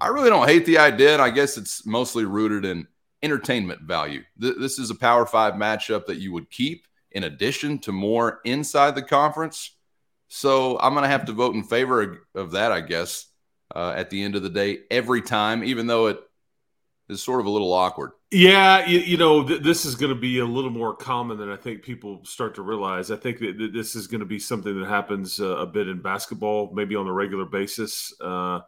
I 0.00 0.08
really 0.08 0.28
don't 0.28 0.48
hate 0.48 0.66
the 0.66 0.78
idea. 0.78 1.14
And 1.14 1.22
I 1.22 1.30
guess 1.30 1.56
it's 1.56 1.86
mostly 1.86 2.24
rooted 2.24 2.64
in 2.64 2.86
entertainment 3.26 3.82
value. 3.82 4.22
Th- 4.40 4.54
this 4.56 4.78
is 4.78 4.90
a 4.90 4.94
Power 4.94 5.26
Five 5.26 5.54
matchup 5.54 6.06
that 6.06 6.18
you 6.18 6.32
would 6.32 6.48
keep 6.48 6.86
in 7.10 7.24
addition 7.24 7.80
to 7.80 7.90
more 7.90 8.40
inside 8.44 8.94
the 8.94 9.02
conference. 9.02 9.76
So 10.28 10.78
I'm 10.78 10.92
going 10.92 11.02
to 11.02 11.08
have 11.08 11.24
to 11.24 11.32
vote 11.32 11.56
in 11.56 11.64
favor 11.64 12.20
of 12.36 12.52
that, 12.52 12.70
I 12.70 12.82
guess, 12.82 13.26
uh, 13.74 13.94
at 13.96 14.10
the 14.10 14.22
end 14.22 14.36
of 14.36 14.44
the 14.44 14.50
day, 14.50 14.78
every 14.92 15.22
time, 15.22 15.64
even 15.64 15.88
though 15.88 16.06
it 16.06 16.20
is 17.08 17.20
sort 17.20 17.40
of 17.40 17.46
a 17.46 17.50
little 17.50 17.72
awkward. 17.72 18.12
Yeah, 18.30 18.86
you, 18.86 19.00
you 19.00 19.16
know, 19.16 19.46
th- 19.46 19.62
this 19.62 19.84
is 19.84 19.96
going 19.96 20.14
to 20.14 20.20
be 20.20 20.38
a 20.38 20.44
little 20.44 20.70
more 20.70 20.94
common 20.94 21.38
than 21.38 21.50
I 21.50 21.56
think 21.56 21.82
people 21.82 22.24
start 22.24 22.54
to 22.56 22.62
realize. 22.62 23.10
I 23.10 23.16
think 23.16 23.38
that, 23.40 23.58
that 23.58 23.72
this 23.72 23.96
is 23.96 24.06
going 24.06 24.20
to 24.20 24.26
be 24.26 24.38
something 24.38 24.78
that 24.78 24.88
happens 24.88 25.40
uh, 25.40 25.56
a 25.56 25.66
bit 25.66 25.88
in 25.88 26.00
basketball, 26.02 26.72
maybe 26.74 26.96
on 26.96 27.06
a 27.06 27.12
regular 27.12 27.44
basis. 27.44 28.12
Uh, 28.20 28.60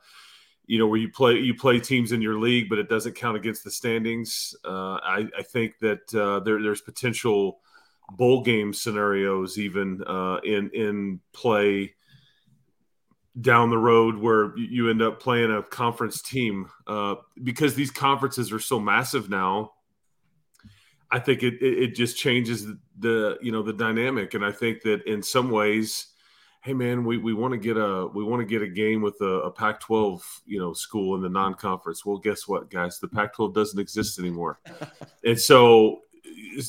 you 0.69 0.79
know, 0.79 0.87
where 0.87 1.01
you 1.01 1.09
play 1.09 1.39
you 1.39 1.55
play 1.55 1.81
teams 1.81 2.13
in 2.13 2.21
your 2.21 2.39
league, 2.39 2.69
but 2.69 2.79
it 2.79 2.91
doesn't 2.91 3.15
count 3.15 3.37
against 3.37 3.65
the 3.65 3.71
standings. 3.71 4.55
Uh, 4.65 4.99
I, 5.03 5.27
I, 5.37 5.43
think 5.43 5.79
that 5.81 6.15
uh, 6.15 6.41
there, 6.41 6.63
there's 6.63 6.83
potential 6.83 7.61
bowl 8.13 8.43
game 8.43 8.75
scenarios 8.75 9.59
even 9.59 10.05
uh, 10.07 10.37
in 10.45 10.71
in 10.75 11.21
play 11.33 11.95
down 13.41 13.71
the 13.71 13.79
road 13.79 14.19
where 14.19 14.57
you 14.59 14.91
end 14.91 15.01
up 15.01 15.21
playing 15.21 15.51
a 15.51 15.63
conference 15.63 16.21
team 16.21 16.69
uh, 16.87 17.15
because 17.43 17.75
these 17.75 17.91
conferences 17.91 18.53
are 18.53 18.61
so 18.61 18.79
massive 18.79 19.31
now. 19.31 19.73
I 21.11 21.19
think 21.19 21.43
it, 21.43 21.63
it 21.63 21.95
just 21.95 22.19
changes 22.19 22.67
the 22.99 23.39
you 23.41 23.53
know 23.53 23.63
the 23.63 23.73
dynamic, 23.73 24.35
and 24.35 24.45
I 24.45 24.53
think 24.53 24.83
that 24.83 25.05
in 25.05 25.23
some 25.23 25.51
ways, 25.51 26.09
hey 26.69 26.75
man, 26.75 27.03
we, 27.03 27.17
we 27.17 27.33
want 27.33 27.53
to 27.53 27.59
get 27.59 27.79
a 27.79 28.07
we 28.13 28.23
want 28.23 28.41
to 28.41 28.47
get 28.47 28.61
a 28.61 28.69
game 28.69 29.01
with 29.01 29.19
a, 29.23 29.41
a 29.41 29.51
Pac-12 29.51 30.21
you 30.45 30.59
know 30.59 30.75
school 30.75 31.15
in 31.15 31.23
the 31.23 31.29
non-conference. 31.31 32.05
Well, 32.05 32.19
guess 32.19 32.47
what, 32.47 32.69
guys? 32.69 32.99
The 32.99 33.09
Pac-12 33.09 33.55
doesn't 33.55 33.81
exist 33.81 34.19
anymore, 34.19 34.61
and 35.25 35.41
so 35.41 36.03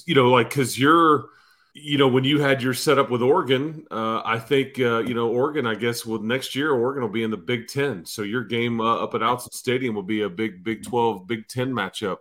you 0.06 0.16
know 0.16 0.30
like 0.30 0.48
because 0.50 0.80
you're 0.80 1.26
you 1.74 1.98
know, 1.98 2.08
when 2.08 2.24
you 2.24 2.40
had 2.40 2.62
your 2.62 2.74
setup 2.74 3.12
with 3.12 3.22
Oregon, 3.22 3.86
uh, 3.92 4.22
I 4.24 4.40
think 4.40 4.80
uh, 4.80 5.00
you 5.00 5.14
know 5.14 5.28
Oregon. 5.30 5.68
I 5.68 5.76
guess 5.76 6.06
well, 6.06 6.20
next 6.20 6.56
year 6.56 6.72
Oregon 6.72 7.04
will 7.04 7.10
be 7.10 7.24
in 7.24 7.32
the 7.32 7.38
Big 7.38 7.68
Ten, 7.68 8.06
so 8.06 8.22
your 8.22 8.46
game 8.46 8.80
uh, 8.80 9.04
up 9.04 9.14
at 9.16 9.22
Autzen 9.22 9.54
Stadium 9.54 9.96
will 9.96 10.04
be 10.04 10.22
a 10.22 10.30
big 10.30 10.64
Big 10.64 10.84
Twelve, 10.84 11.28
Big 11.28 11.48
Ten 11.50 11.72
matchup. 11.72 12.18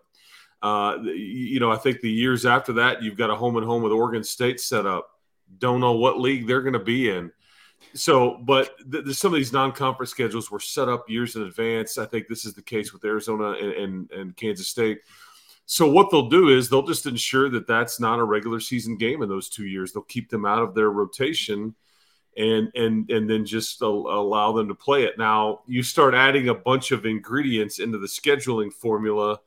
Uh, 0.60 0.96
you 1.04 1.60
know, 1.60 1.70
I 1.70 1.76
think 1.76 2.00
the 2.00 2.10
years 2.10 2.44
after 2.44 2.72
that, 2.74 3.04
you've 3.04 3.16
got 3.16 3.30
a 3.30 3.36
home 3.36 3.56
and 3.56 3.64
home 3.64 3.84
with 3.84 3.92
Oregon 3.92 4.24
State 4.24 4.60
set 4.60 4.84
up. 4.84 5.08
Don't 5.58 5.80
know 5.80 5.92
what 5.92 6.18
league 6.18 6.48
they're 6.48 6.62
going 6.62 6.72
to 6.72 6.80
be 6.80 7.08
in. 7.08 7.30
So, 7.94 8.38
but 8.42 8.74
some 9.12 9.32
of 9.32 9.38
these 9.38 9.52
non-conference 9.52 10.10
schedules 10.10 10.50
were 10.50 10.60
set 10.60 10.88
up 10.88 11.08
years 11.08 11.36
in 11.36 11.42
advance. 11.42 11.96
I 11.98 12.06
think 12.06 12.28
this 12.28 12.44
is 12.44 12.54
the 12.54 12.62
case 12.62 12.92
with 12.92 13.04
Arizona 13.04 13.52
and, 13.52 13.72
and, 13.72 14.10
and 14.10 14.36
Kansas 14.36 14.68
State 14.68 15.00
so 15.70 15.86
what 15.86 16.10
they'll 16.10 16.30
do 16.30 16.48
is 16.48 16.70
they'll 16.70 16.86
just 16.86 17.04
ensure 17.04 17.50
that 17.50 17.66
that's 17.66 18.00
not 18.00 18.18
a 18.18 18.24
regular 18.24 18.58
season 18.58 18.96
game 18.96 19.20
in 19.20 19.28
those 19.28 19.50
two 19.50 19.66
years. 19.66 19.92
They'll 19.92 20.02
keep 20.02 20.30
them 20.30 20.46
out 20.46 20.62
of 20.62 20.74
their 20.74 20.90
rotation, 20.90 21.74
and 22.38 22.72
and 22.74 23.10
and 23.10 23.28
then 23.28 23.44
just 23.44 23.82
allow 23.82 24.52
them 24.52 24.68
to 24.68 24.74
play 24.74 25.04
it. 25.04 25.18
Now 25.18 25.60
you 25.66 25.82
start 25.82 26.14
adding 26.14 26.48
a 26.48 26.54
bunch 26.54 26.90
of 26.90 27.04
ingredients 27.04 27.80
into 27.80 27.98
the 27.98 28.06
scheduling 28.06 28.72
formula, 28.72 29.40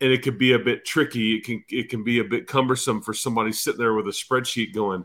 and 0.00 0.10
it 0.10 0.22
could 0.22 0.38
be 0.38 0.52
a 0.52 0.58
bit 0.58 0.86
tricky. 0.86 1.34
It 1.34 1.44
can 1.44 1.62
it 1.68 1.90
can 1.90 2.02
be 2.02 2.20
a 2.20 2.24
bit 2.24 2.46
cumbersome 2.46 3.02
for 3.02 3.12
somebody 3.12 3.52
sitting 3.52 3.78
there 3.78 3.92
with 3.92 4.08
a 4.08 4.10
spreadsheet 4.10 4.72
going, 4.72 5.04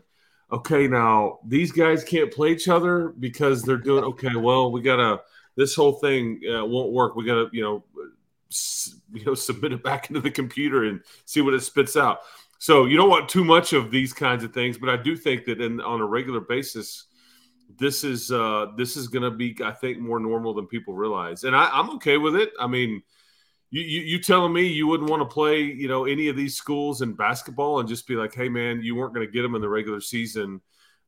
okay, 0.50 0.88
now 0.88 1.38
these 1.46 1.72
guys 1.72 2.04
can't 2.04 2.32
play 2.32 2.52
each 2.52 2.68
other 2.68 3.14
because 3.18 3.62
they're 3.62 3.76
doing 3.76 4.04
okay. 4.04 4.36
Well, 4.36 4.72
we 4.72 4.82
gotta 4.82 5.20
this 5.56 5.74
whole 5.74 5.94
thing 5.94 6.40
uh, 6.48 6.64
won't 6.64 6.92
work. 6.92 7.16
We 7.16 7.24
gotta 7.24 7.48
you 7.52 7.62
know 7.62 7.84
you 9.12 9.24
know 9.24 9.34
submit 9.34 9.72
it 9.72 9.82
back 9.82 10.08
into 10.08 10.20
the 10.20 10.30
computer 10.30 10.84
and 10.84 11.00
see 11.24 11.40
what 11.40 11.54
it 11.54 11.62
spits 11.62 11.96
out. 11.96 12.20
So 12.58 12.86
you 12.86 12.96
don't 12.96 13.10
want 13.10 13.28
too 13.28 13.44
much 13.44 13.72
of 13.72 13.90
these 13.90 14.12
kinds 14.12 14.42
of 14.42 14.52
things, 14.52 14.78
but 14.78 14.88
I 14.88 14.96
do 14.96 15.16
think 15.16 15.44
that 15.44 15.60
in, 15.60 15.80
on 15.80 16.00
a 16.00 16.06
regular 16.06 16.40
basis, 16.40 17.04
this 17.78 18.02
is 18.02 18.32
uh, 18.32 18.66
this 18.76 18.96
is 18.96 19.06
going 19.06 19.22
to 19.22 19.30
be, 19.30 19.56
I 19.64 19.72
think, 19.72 19.98
more 19.98 20.18
normal 20.18 20.54
than 20.54 20.66
people 20.66 20.94
realize, 20.94 21.44
and 21.44 21.54
I, 21.54 21.78
am 21.78 21.90
okay 21.90 22.16
with 22.16 22.34
it. 22.34 22.50
I 22.58 22.66
mean, 22.66 23.02
you, 23.70 23.82
you, 23.82 24.00
you 24.02 24.18
telling 24.22 24.52
me 24.52 24.66
you 24.66 24.86
wouldn't 24.86 25.10
want 25.10 25.22
to 25.22 25.34
play, 25.34 25.62
you 25.62 25.88
know, 25.88 26.04
any 26.04 26.28
of 26.28 26.36
these 26.36 26.56
schools 26.56 27.02
in 27.02 27.12
basketball 27.12 27.80
and 27.80 27.88
just 27.88 28.06
be 28.06 28.14
like, 28.14 28.34
hey 28.34 28.48
man, 28.48 28.80
you 28.82 28.94
weren't 28.94 29.14
going 29.14 29.26
to 29.26 29.32
get 29.32 29.42
them 29.42 29.54
in 29.54 29.60
the 29.60 29.68
regular 29.68 30.00
season. 30.00 30.60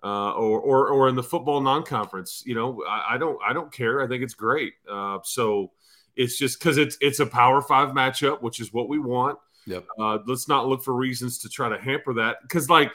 Uh, 0.02 0.32
or, 0.32 0.58
or, 0.60 0.88
or 0.88 1.08
in 1.08 1.14
the 1.14 1.22
football 1.22 1.60
non-conference, 1.60 2.42
you 2.46 2.54
know, 2.54 2.82
I, 2.88 3.14
I, 3.14 3.18
don't, 3.18 3.38
I 3.46 3.52
don't 3.52 3.70
care. 3.70 4.00
I 4.00 4.08
think 4.08 4.22
it's 4.22 4.34
great. 4.34 4.72
Uh, 4.90 5.18
so, 5.24 5.72
it's 6.16 6.36
just 6.36 6.58
because 6.58 6.76
it's 6.76 6.98
it's 7.00 7.20
a 7.20 7.24
Power 7.24 7.62
Five 7.62 7.90
matchup, 7.90 8.42
which 8.42 8.60
is 8.60 8.72
what 8.72 8.88
we 8.88 8.98
want. 8.98 9.38
Yep. 9.66 9.86
Uh, 9.98 10.18
let's 10.26 10.48
not 10.48 10.66
look 10.66 10.82
for 10.82 10.92
reasons 10.92 11.38
to 11.38 11.48
try 11.48 11.68
to 11.68 11.78
hamper 11.78 12.12
that. 12.14 12.38
Because, 12.42 12.68
like, 12.68 12.90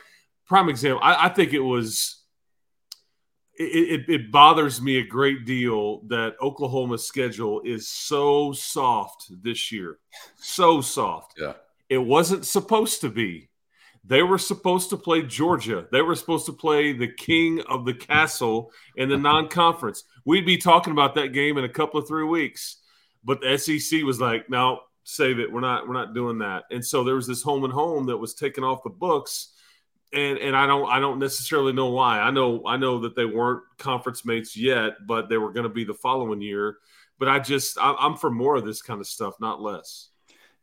prime 0.46 0.68
example, 0.68 1.02
I, 1.02 1.26
I 1.26 1.30
think 1.30 1.54
it 1.54 1.62
was. 1.62 2.18
It, 3.58 4.02
it, 4.02 4.10
it, 4.10 4.32
bothers 4.32 4.82
me 4.82 4.98
a 4.98 5.06
great 5.06 5.46
deal 5.46 6.02
that 6.08 6.36
Oklahoma's 6.42 7.08
schedule 7.08 7.62
is 7.64 7.88
so 7.88 8.52
soft 8.52 9.32
this 9.42 9.72
year. 9.72 10.00
So 10.36 10.82
soft. 10.82 11.36
Yeah. 11.40 11.54
It 11.90 12.00
wasn't 12.00 12.46
supposed 12.46 13.02
to 13.02 13.10
be. 13.10 13.50
They 14.08 14.22
were 14.22 14.38
supposed 14.38 14.90
to 14.92 14.98
play 14.98 15.24
Georgia. 15.24 15.88
They 15.92 16.02
were 16.02 16.16
supposed 16.16 16.46
to 16.48 16.54
play 16.54 16.94
the 16.94 17.08
king 17.08 17.62
of 17.62 17.86
the 17.86 17.94
castle 17.94 18.72
in 18.98 19.10
the 19.10 19.18
non 19.30 19.48
conference. 19.48 20.04
We'd 20.26 20.46
be 20.46 20.58
talking 20.58 20.92
about 20.92 21.16
that 21.16 21.30
game 21.30 21.58
in 21.58 21.64
a 21.64 21.70
couple 21.70 22.00
of 22.00 22.08
three 22.08 22.26
weeks. 22.26 22.78
But 23.24 23.42
the 23.42 23.58
SEC 23.58 24.04
was 24.04 24.22
like, 24.22 24.50
no, 24.50 24.82
save 25.04 25.40
it. 25.40 25.52
We're 25.52 25.62
not 25.62 25.88
we're 25.88 25.94
not 25.94 26.14
doing 26.14 26.40
that. 26.40 26.64
And 26.70 26.86
so 26.86 27.04
there 27.04 27.16
was 27.16 27.28
this 27.28 27.42
home 27.42 27.64
and 27.64 27.74
home 27.74 28.06
that 28.08 28.18
was 28.18 28.36
taken 28.36 28.64
off 28.64 28.84
the 28.84 28.90
books. 28.90 29.54
And 30.14 30.38
and 30.38 30.56
I 30.56 30.68
don't 30.68 30.90
I 30.90 31.00
don't 31.00 31.20
necessarily 31.20 31.74
know 31.74 31.90
why. 31.90 32.20
I 32.20 32.32
know 32.32 32.64
I 32.66 32.78
know 32.78 33.00
that 33.02 33.16
they 33.16 33.26
weren't 33.26 33.64
conference 33.78 34.26
mates 34.26 34.56
yet, 34.56 34.94
but 35.06 35.30
they 35.30 35.38
were 35.38 35.52
going 35.52 35.68
to 35.68 35.74
be 35.74 35.84
the 35.84 35.94
following 35.94 36.42
year. 36.42 36.78
But 37.20 37.28
I 37.28 37.40
just 37.40 37.78
I, 37.78 37.96
I'm 38.00 38.16
for 38.16 38.30
more 38.30 38.56
of 38.56 38.66
this 38.66 38.82
kind 38.82 39.02
of 39.02 39.08
stuff, 39.08 39.36
not 39.40 39.62
less. 39.62 40.10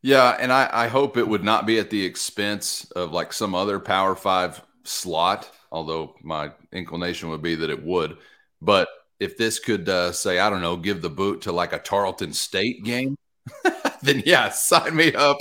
Yeah, 0.03 0.37
and 0.39 0.53
I, 0.53 0.69
I 0.73 0.89
hope 0.89 1.17
it 1.17 1.27
would 1.27 1.45
not 1.45 1.65
be 1.65 1.79
at 1.79 1.91
the 1.91 2.05
expense 2.05 2.91
of 2.93 3.13
like 3.13 3.33
some 3.33 3.55
other 3.55 3.79
Power 3.79 4.17
Five 4.17 4.61
slot, 4.85 5.51
although 5.71 6.17
my 6.23 6.51
inclination 6.73 7.31
would 7.31 7.43
be 7.43 7.55
that 7.55 7.71
it 7.71 7.85
would. 7.85 8.19
But 8.61 8.89
if 9.21 9.37
this 9.37 9.61
could 9.61 9.89
uh, 9.89 10.11
say, 10.11 10.41
I 10.41 10.51
don't 10.51 10.61
know, 10.61 10.77
give 10.77 11.03
the 11.03 11.11
boot 11.11 11.43
to 11.43 11.53
like 11.53 11.73
a 11.73 11.79
Tarleton 11.79 12.33
State 12.33 12.83
game, 12.85 13.17
then 14.03 14.25
yeah, 14.27 14.51
sign 14.51 14.97
me 14.97 15.15
up 15.15 15.39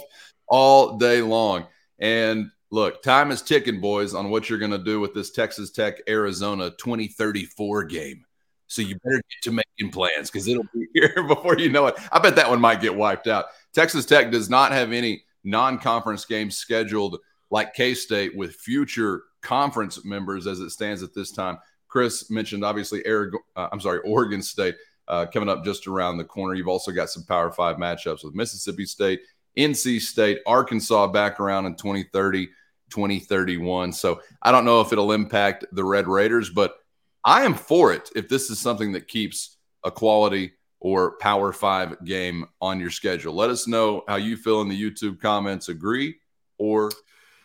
all 0.47 0.97
day 0.97 1.23
long. 1.23 1.65
And 1.97 2.51
look, 2.71 3.03
time 3.03 3.31
is 3.31 3.41
ticking, 3.41 3.79
boys, 3.79 4.13
on 4.13 4.29
what 4.29 4.49
you're 4.49 4.59
going 4.59 4.71
to 4.71 4.77
do 4.77 4.99
with 4.99 5.13
this 5.13 5.31
Texas 5.31 5.69
Tech 5.69 6.01
Arizona 6.07 6.71
2034 6.71 7.83
game. 7.83 8.25
So 8.67 8.81
you 8.81 8.95
better 9.03 9.17
get 9.17 9.43
to 9.43 9.51
making 9.51 9.91
plans 9.91 10.31
because 10.31 10.47
it'll 10.47 10.63
be 10.73 10.87
here 10.93 11.23
before 11.27 11.59
you 11.59 11.69
know 11.69 11.87
it. 11.87 11.95
I 12.11 12.19
bet 12.19 12.35
that 12.37 12.49
one 12.49 12.61
might 12.61 12.81
get 12.81 12.95
wiped 12.95 13.27
out. 13.27 13.45
Texas 13.73 14.05
Tech 14.05 14.31
does 14.31 14.49
not 14.49 14.71
have 14.71 14.93
any 14.93 15.23
non 15.43 15.77
conference 15.77 16.25
games 16.25 16.57
scheduled 16.57 17.17
like 17.49 17.73
K 17.73 17.93
State 17.93 18.35
with 18.35 18.55
future 18.55 19.23
conference 19.41 20.05
members 20.05 20.47
as 20.47 20.59
it 20.61 20.69
stands 20.69 21.03
at 21.03 21.13
this 21.13 21.31
time. 21.31 21.57
Chris 21.89 22.31
mentioned 22.31 22.63
obviously, 22.63 23.05
Eric, 23.05 23.33
uh, 23.57 23.67
I'm 23.73 23.81
sorry, 23.81 23.99
Oregon 24.05 24.41
State 24.41 24.75
uh, 25.09 25.25
coming 25.25 25.49
up 25.49 25.65
just 25.65 25.87
around 25.87 26.17
the 26.17 26.23
corner. 26.23 26.55
You've 26.55 26.69
also 26.69 26.93
got 26.93 27.09
some 27.09 27.25
Power 27.25 27.51
Five 27.51 27.75
matchups 27.75 28.23
with 28.23 28.33
Mississippi 28.33 28.85
State, 28.85 29.19
NC 29.57 29.99
State, 29.99 30.39
Arkansas 30.47 31.07
back 31.07 31.41
around 31.41 31.65
in 31.65 31.75
2030, 31.75 32.47
2031. 32.91 33.93
So 33.93 34.21
I 34.41 34.51
don't 34.51 34.65
know 34.65 34.81
if 34.81 34.91
it'll 34.91 35.11
impact 35.11 35.65
the 35.71 35.83
Red 35.83 36.07
Raiders, 36.07 36.49
but 36.49 36.75
I 37.23 37.43
am 37.43 37.53
for 37.53 37.93
it 37.93 38.09
if 38.15 38.29
this 38.29 38.49
is 38.49 38.59
something 38.59 38.91
that 38.93 39.07
keeps 39.07 39.57
a 39.83 39.91
quality 39.91 40.53
or 40.79 41.17
Power 41.17 41.53
Five 41.53 42.03
game 42.03 42.45
on 42.59 42.79
your 42.79 42.89
schedule. 42.89 43.33
Let 43.33 43.49
us 43.49 43.67
know 43.67 44.03
how 44.07 44.15
you 44.15 44.37
feel 44.37 44.61
in 44.61 44.69
the 44.69 44.81
YouTube 44.81 45.19
comments. 45.19 45.69
Agree 45.69 46.15
or 46.57 46.91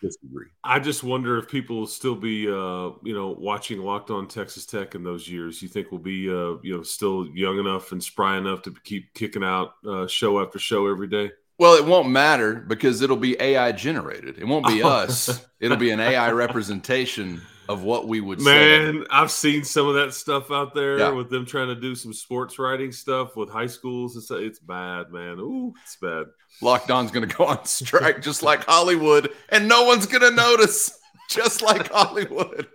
disagree. 0.01 0.47
I 0.63 0.79
just 0.79 1.03
wonder 1.03 1.37
if 1.37 1.47
people 1.47 1.77
will 1.77 1.87
still 1.87 2.15
be, 2.15 2.47
uh, 2.47 2.91
you 3.03 3.13
know, 3.13 3.35
watching 3.39 3.79
Locked 3.79 4.09
On 4.09 4.27
Texas 4.27 4.65
Tech 4.65 4.95
in 4.95 5.03
those 5.03 5.29
years. 5.29 5.61
You 5.61 5.67
think 5.67 5.91
we'll 5.91 6.01
be, 6.01 6.29
uh, 6.29 6.57
you 6.63 6.75
know, 6.75 6.83
still 6.83 7.27
young 7.27 7.59
enough 7.59 7.91
and 7.91 8.03
spry 8.03 8.37
enough 8.37 8.63
to 8.63 8.73
keep 8.83 9.13
kicking 9.13 9.43
out 9.43 9.73
uh, 9.87 10.07
show 10.07 10.41
after 10.41 10.59
show 10.59 10.87
every 10.87 11.07
day? 11.07 11.31
Well, 11.59 11.73
it 11.73 11.85
won't 11.85 12.09
matter 12.09 12.55
because 12.55 13.01
it'll 13.01 13.17
be 13.17 13.39
AI 13.41 13.71
generated. 13.71 14.37
It 14.37 14.45
won't 14.45 14.67
be 14.67 14.83
oh. 14.83 14.89
us. 14.89 15.45
It'll 15.59 15.77
be 15.77 15.89
an 15.89 15.99
AI 15.99 16.31
representation 16.31 17.41
of 17.67 17.83
what 17.83 18.07
we 18.07 18.21
would 18.21 18.39
say. 18.39 18.45
man, 18.45 19.01
say. 19.01 19.07
I've 19.09 19.31
seen 19.31 19.63
some 19.63 19.87
of 19.87 19.95
that 19.95 20.13
stuff 20.13 20.51
out 20.51 20.73
there 20.73 20.99
yeah. 20.99 21.09
with 21.09 21.29
them 21.29 21.45
trying 21.45 21.67
to 21.67 21.75
do 21.75 21.95
some 21.95 22.13
sports 22.13 22.59
writing 22.59 22.91
stuff 22.91 23.35
with 23.35 23.49
high 23.49 23.67
schools 23.67 24.15
and 24.15 24.23
stuff. 24.23 24.39
It's 24.39 24.59
bad, 24.59 25.11
man. 25.11 25.39
Ooh, 25.39 25.73
it's 25.83 25.97
bad. 25.97 26.25
Locked 26.61 26.91
On's 26.91 27.11
going 27.11 27.27
to 27.27 27.35
go 27.35 27.45
on 27.45 27.65
strike 27.65 28.21
just 28.21 28.43
like 28.43 28.63
Hollywood, 28.65 29.31
and 29.49 29.67
no 29.67 29.83
one's 29.83 30.05
going 30.05 30.21
to 30.21 30.31
notice, 30.31 30.99
just 31.29 31.61
like 31.61 31.87
Hollywood. 31.91 32.67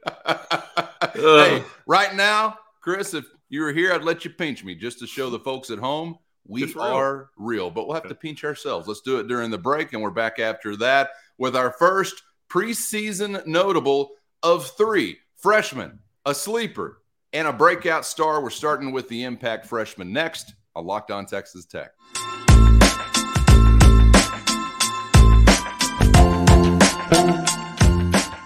hey, 1.14 1.62
right 1.86 2.14
now, 2.14 2.58
Chris, 2.80 3.14
if 3.14 3.24
you 3.48 3.62
were 3.62 3.72
here, 3.72 3.92
I'd 3.92 4.02
let 4.02 4.24
you 4.24 4.30
pinch 4.30 4.64
me 4.64 4.74
just 4.74 4.98
to 4.98 5.06
show 5.06 5.30
the 5.30 5.38
folks 5.38 5.70
at 5.70 5.78
home 5.78 6.18
we 6.46 6.64
real. 6.64 6.80
are 6.80 7.30
real. 7.36 7.70
But 7.70 7.86
we'll 7.86 7.94
have 7.94 8.08
to 8.08 8.14
pinch 8.14 8.44
ourselves. 8.44 8.88
Let's 8.88 9.00
do 9.00 9.18
it 9.18 9.28
during 9.28 9.50
the 9.50 9.58
break, 9.58 9.92
and 9.92 10.02
we're 10.02 10.10
back 10.10 10.38
after 10.38 10.76
that 10.76 11.10
with 11.38 11.56
our 11.56 11.72
first 11.72 12.22
preseason 12.50 13.44
notable 13.46 14.10
of 14.42 14.66
three 14.76 15.18
freshmen, 15.36 15.98
a 16.26 16.34
sleeper, 16.34 17.02
and 17.32 17.48
a 17.48 17.52
breakout 17.52 18.04
star. 18.04 18.42
We're 18.42 18.50
starting 18.50 18.92
with 18.92 19.08
the 19.08 19.24
impact 19.24 19.66
freshman 19.66 20.12
next 20.12 20.54
on 20.74 20.86
Locked 20.86 21.10
On 21.10 21.26
Texas 21.26 21.64
Tech. 21.64 21.92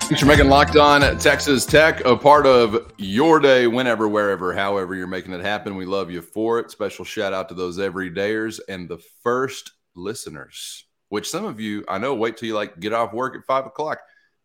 Thanks 0.07 0.21
for 0.21 0.27
making 0.29 0.49
Locked 0.49 0.77
On 0.77 1.19
Texas 1.19 1.67
Tech 1.67 2.05
a 2.05 2.17
part 2.17 2.47
of 2.47 2.93
your 2.97 3.41
day, 3.41 3.67
whenever, 3.67 4.07
wherever, 4.07 4.55
however 4.55 4.95
you're 4.95 5.09
making 5.09 5.33
it 5.33 5.41
happen. 5.41 5.75
We 5.75 5.85
love 5.85 6.13
you 6.13 6.23
for 6.23 6.61
it. 6.61 6.71
Special 6.71 7.05
shout 7.05 7.33
out 7.33 7.49
to 7.49 7.57
those 7.57 7.79
everydayers 7.79 8.61
and 8.69 8.89
the 8.89 8.99
first 9.25 9.73
listeners, 9.97 10.85
which 11.09 11.29
some 11.29 11.45
of 11.45 11.59
you 11.59 11.85
I 11.89 11.99
know 11.99 12.15
wait 12.15 12.37
till 12.37 12.47
you 12.47 12.55
like 12.55 12.79
get 12.79 12.93
off 12.93 13.13
work 13.13 13.35
at 13.35 13.45
five 13.47 13.67
o'clock 13.67 13.99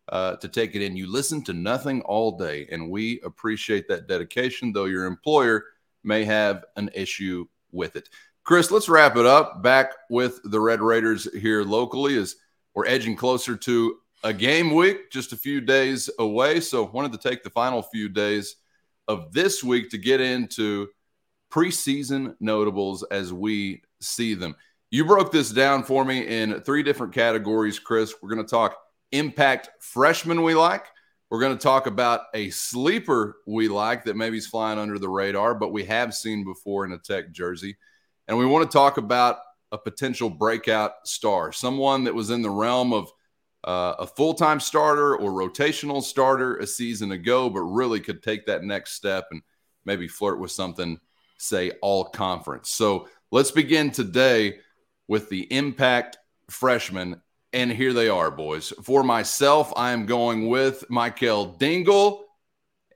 uh, 0.08 0.34
to 0.38 0.48
take 0.48 0.74
it 0.74 0.82
in. 0.82 0.96
You 0.96 1.06
listen 1.10 1.44
to 1.44 1.52
nothing 1.52 2.02
all 2.02 2.36
day, 2.36 2.66
and 2.72 2.90
we 2.90 3.20
appreciate 3.20 3.86
that 3.86 4.08
dedication, 4.08 4.72
though 4.72 4.86
your 4.86 5.04
employer 5.04 5.64
may 6.02 6.24
have 6.24 6.64
an 6.74 6.90
issue 6.92 7.46
with 7.70 7.94
it. 7.94 8.08
Chris, 8.42 8.72
let's 8.72 8.88
wrap 8.88 9.14
it 9.16 9.26
up. 9.26 9.62
Back 9.62 9.92
with 10.10 10.40
the 10.42 10.58
Red 10.58 10.80
Raiders 10.80 11.32
here 11.32 11.62
locally 11.62 12.18
as 12.18 12.34
we're 12.74 12.86
edging 12.86 13.14
closer 13.14 13.56
to 13.56 13.98
a 14.24 14.32
game 14.32 14.74
week, 14.74 15.10
just 15.10 15.32
a 15.32 15.36
few 15.36 15.60
days 15.60 16.08
away. 16.18 16.60
So, 16.60 16.84
wanted 16.84 17.12
to 17.12 17.28
take 17.28 17.42
the 17.42 17.50
final 17.50 17.82
few 17.82 18.08
days 18.08 18.56
of 19.08 19.32
this 19.32 19.62
week 19.64 19.90
to 19.90 19.98
get 19.98 20.20
into 20.20 20.88
preseason 21.50 22.34
notables 22.40 23.02
as 23.04 23.32
we 23.32 23.82
see 24.00 24.34
them. 24.34 24.56
You 24.90 25.04
broke 25.04 25.32
this 25.32 25.50
down 25.50 25.82
for 25.82 26.04
me 26.04 26.20
in 26.20 26.60
three 26.60 26.82
different 26.82 27.12
categories, 27.12 27.78
Chris. 27.78 28.14
We're 28.20 28.34
going 28.34 28.44
to 28.44 28.50
talk 28.50 28.76
impact 29.12 29.70
freshman 29.80 30.42
we 30.42 30.54
like. 30.54 30.86
We're 31.30 31.40
going 31.40 31.56
to 31.56 31.62
talk 31.62 31.86
about 31.86 32.22
a 32.34 32.50
sleeper 32.50 33.38
we 33.46 33.68
like 33.68 34.04
that 34.04 34.16
maybe 34.16 34.36
is 34.36 34.46
flying 34.46 34.78
under 34.78 34.98
the 34.98 35.08
radar, 35.08 35.54
but 35.54 35.72
we 35.72 35.84
have 35.84 36.14
seen 36.14 36.44
before 36.44 36.84
in 36.84 36.92
a 36.92 36.98
tech 36.98 37.32
jersey. 37.32 37.76
And 38.28 38.36
we 38.36 38.44
want 38.44 38.70
to 38.70 38.72
talk 38.72 38.98
about 38.98 39.38
a 39.72 39.78
potential 39.78 40.28
breakout 40.28 40.92
star, 41.06 41.50
someone 41.52 42.04
that 42.04 42.14
was 42.14 42.28
in 42.28 42.42
the 42.42 42.50
realm 42.50 42.92
of 42.92 43.10
uh, 43.64 43.94
a 43.98 44.06
full 44.06 44.34
time 44.34 44.60
starter 44.60 45.16
or 45.16 45.30
rotational 45.30 46.02
starter 46.02 46.56
a 46.56 46.66
season 46.66 47.12
ago, 47.12 47.48
but 47.48 47.60
really 47.60 48.00
could 48.00 48.22
take 48.22 48.46
that 48.46 48.64
next 48.64 48.92
step 48.92 49.28
and 49.30 49.42
maybe 49.84 50.08
flirt 50.08 50.38
with 50.38 50.50
something, 50.50 50.98
say, 51.38 51.72
all 51.82 52.04
conference. 52.04 52.70
So 52.70 53.08
let's 53.30 53.50
begin 53.50 53.90
today 53.90 54.58
with 55.08 55.28
the 55.28 55.52
impact 55.52 56.18
freshman 56.48 57.20
and 57.52 57.70
here 57.70 57.92
they 57.92 58.08
are, 58.08 58.30
boys. 58.30 58.72
For 58.82 59.02
myself, 59.02 59.72
I 59.76 59.90
am 59.90 60.06
going 60.06 60.48
with 60.48 60.84
Mykal 60.88 61.58
Dingle, 61.58 62.24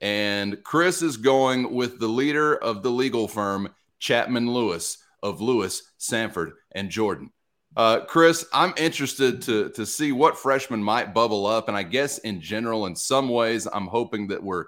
and 0.01 0.63
Chris 0.63 1.01
is 1.03 1.17
going 1.17 1.73
with 1.73 1.99
the 1.99 2.07
leader 2.07 2.55
of 2.55 2.81
the 2.81 2.89
legal 2.89 3.27
firm, 3.27 3.69
Chapman 3.99 4.51
Lewis 4.51 4.97
of 5.21 5.41
Lewis, 5.41 5.83
Sanford, 5.97 6.53
and 6.71 6.89
Jordan. 6.89 7.31
Uh, 7.77 8.03
Chris, 8.05 8.43
I'm 8.51 8.73
interested 8.75 9.39
to 9.43 9.69
to 9.69 9.85
see 9.85 10.11
what 10.11 10.35
freshmen 10.35 10.83
might 10.83 11.13
bubble 11.13 11.45
up, 11.45 11.67
and 11.67 11.77
I 11.77 11.83
guess 11.83 12.17
in 12.17 12.41
general, 12.41 12.87
in 12.87 12.95
some 12.95 13.29
ways, 13.29 13.67
I'm 13.71 13.85
hoping 13.85 14.29
that 14.29 14.41
we're 14.41 14.65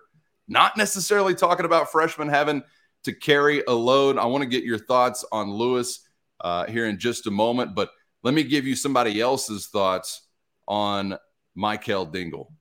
not 0.47 0.77
necessarily 0.77 1.33
talking 1.33 1.65
about 1.65 1.91
freshmen 1.91 2.29
having 2.29 2.61
to 3.05 3.13
carry 3.13 3.63
a 3.67 3.73
load. 3.73 4.19
I 4.19 4.25
want 4.25 4.43
to 4.43 4.49
get 4.49 4.63
your 4.63 4.77
thoughts 4.77 5.25
on 5.31 5.49
Lewis 5.49 6.07
uh, 6.41 6.67
here 6.67 6.85
in 6.85 6.99
just 6.99 7.25
a 7.25 7.31
moment, 7.31 7.73
but 7.73 7.89
let 8.21 8.35
me 8.35 8.43
give 8.43 8.67
you 8.67 8.75
somebody 8.75 9.19
else's 9.19 9.65
thoughts 9.65 10.27
on 10.67 11.17
Mykal 11.57 12.11
Dingle. 12.11 12.53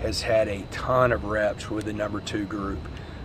Has 0.00 0.22
had 0.22 0.48
a 0.48 0.62
ton 0.70 1.12
of 1.12 1.24
reps 1.24 1.70
with 1.70 1.84
the 1.84 1.92
number 1.92 2.20
two 2.20 2.46
group. 2.46 2.80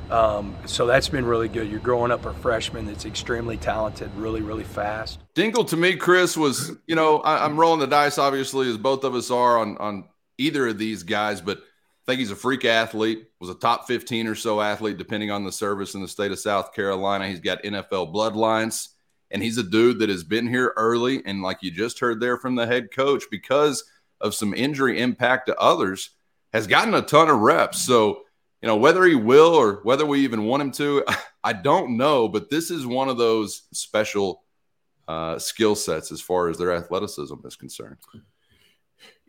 Um, 0.10 0.56
so 0.66 0.86
that's 0.86 1.10
been 1.10 1.26
really 1.26 1.50
good. 1.50 1.70
You're 1.70 1.80
growing 1.80 2.12
up 2.12 2.26
a 2.26 2.34
freshman 2.34 2.86
that's 2.86 3.06
extremely 3.06 3.58
talented, 3.58 4.10
really, 4.16 4.42
really 4.42 4.64
fast. 4.64 5.20
Dingle 5.36 5.66
to 5.66 5.78
me, 5.78 5.96
Chris, 5.96 6.38
was, 6.38 6.72
you 6.88 6.96
know, 6.96 7.20
I, 7.20 7.46
am 7.46 7.60
rolling 7.60 7.80
the 7.80 7.88
dice, 7.88 8.18
obviously, 8.18 8.70
as 8.70 8.78
both 8.78 9.04
of 9.04 9.16
us 9.16 9.32
are 9.32 9.58
on, 9.58 9.78
on 9.78 10.06
either 10.38 10.68
of 10.68 10.78
these 10.78 11.04
guys, 11.04 11.42
but 11.42 11.58
I 11.58 12.12
think 12.12 12.20
he's 12.20 12.32
a 12.32 12.38
freak 12.38 12.64
athlete, 12.64 13.28
was 13.42 13.50
a 13.50 13.56
top 13.56 13.86
15 13.88 14.28
or 14.28 14.36
so 14.36 14.62
athlete, 14.62 14.98
depending 14.98 15.30
on 15.30 15.44
the 15.44 15.52
service 15.52 15.94
in 15.94 16.02
the 16.02 16.08
state 16.08 16.32
of 16.32 16.40
South 16.40 16.74
Carolina. 16.74 17.28
He's 17.28 17.42
got 17.42 17.64
NFL 17.64 18.14
bloodlines. 18.14 18.90
And 19.30 19.44
he's 19.44 19.58
a 19.58 19.64
dude 19.64 20.00
that 20.00 20.08
has 20.08 20.24
been 20.24 20.48
here 20.48 20.74
early. 20.78 21.22
And 21.26 21.42
like 21.42 21.58
you 21.62 21.70
just 21.70 22.00
heard 22.00 22.22
there 22.22 22.38
from 22.38 22.56
the 22.56 22.66
head 22.66 22.92
coach, 22.96 23.26
because 23.30 23.84
of 24.22 24.34
some 24.34 24.54
injury 24.54 25.02
impact 25.02 25.48
to 25.48 25.58
others, 25.58 26.12
has 26.54 26.66
gotten 26.66 26.94
a 26.94 27.02
ton 27.02 27.30
of 27.30 27.40
reps. 27.40 27.82
So, 27.82 28.22
you 28.62 28.68
know, 28.68 28.78
whether 28.78 29.04
he 29.06 29.16
will 29.16 29.54
or 29.54 29.82
whether 29.84 30.06
we 30.06 30.22
even 30.22 30.46
want 30.46 30.62
him 30.62 30.72
to, 30.74 31.06
I 31.44 31.54
don't 31.54 31.98
know. 31.98 32.28
But 32.28 32.50
this 32.50 32.72
is 32.72 32.86
one 32.86 33.10
of 33.10 33.18
those 33.18 33.64
special 33.72 34.44
uh, 35.08 35.40
skill 35.40 35.76
sets 35.76 36.12
as 36.12 36.22
far 36.22 36.50
as 36.50 36.58
their 36.58 36.74
athleticism 36.74 37.36
is 37.46 37.56
concerned. 37.56 37.98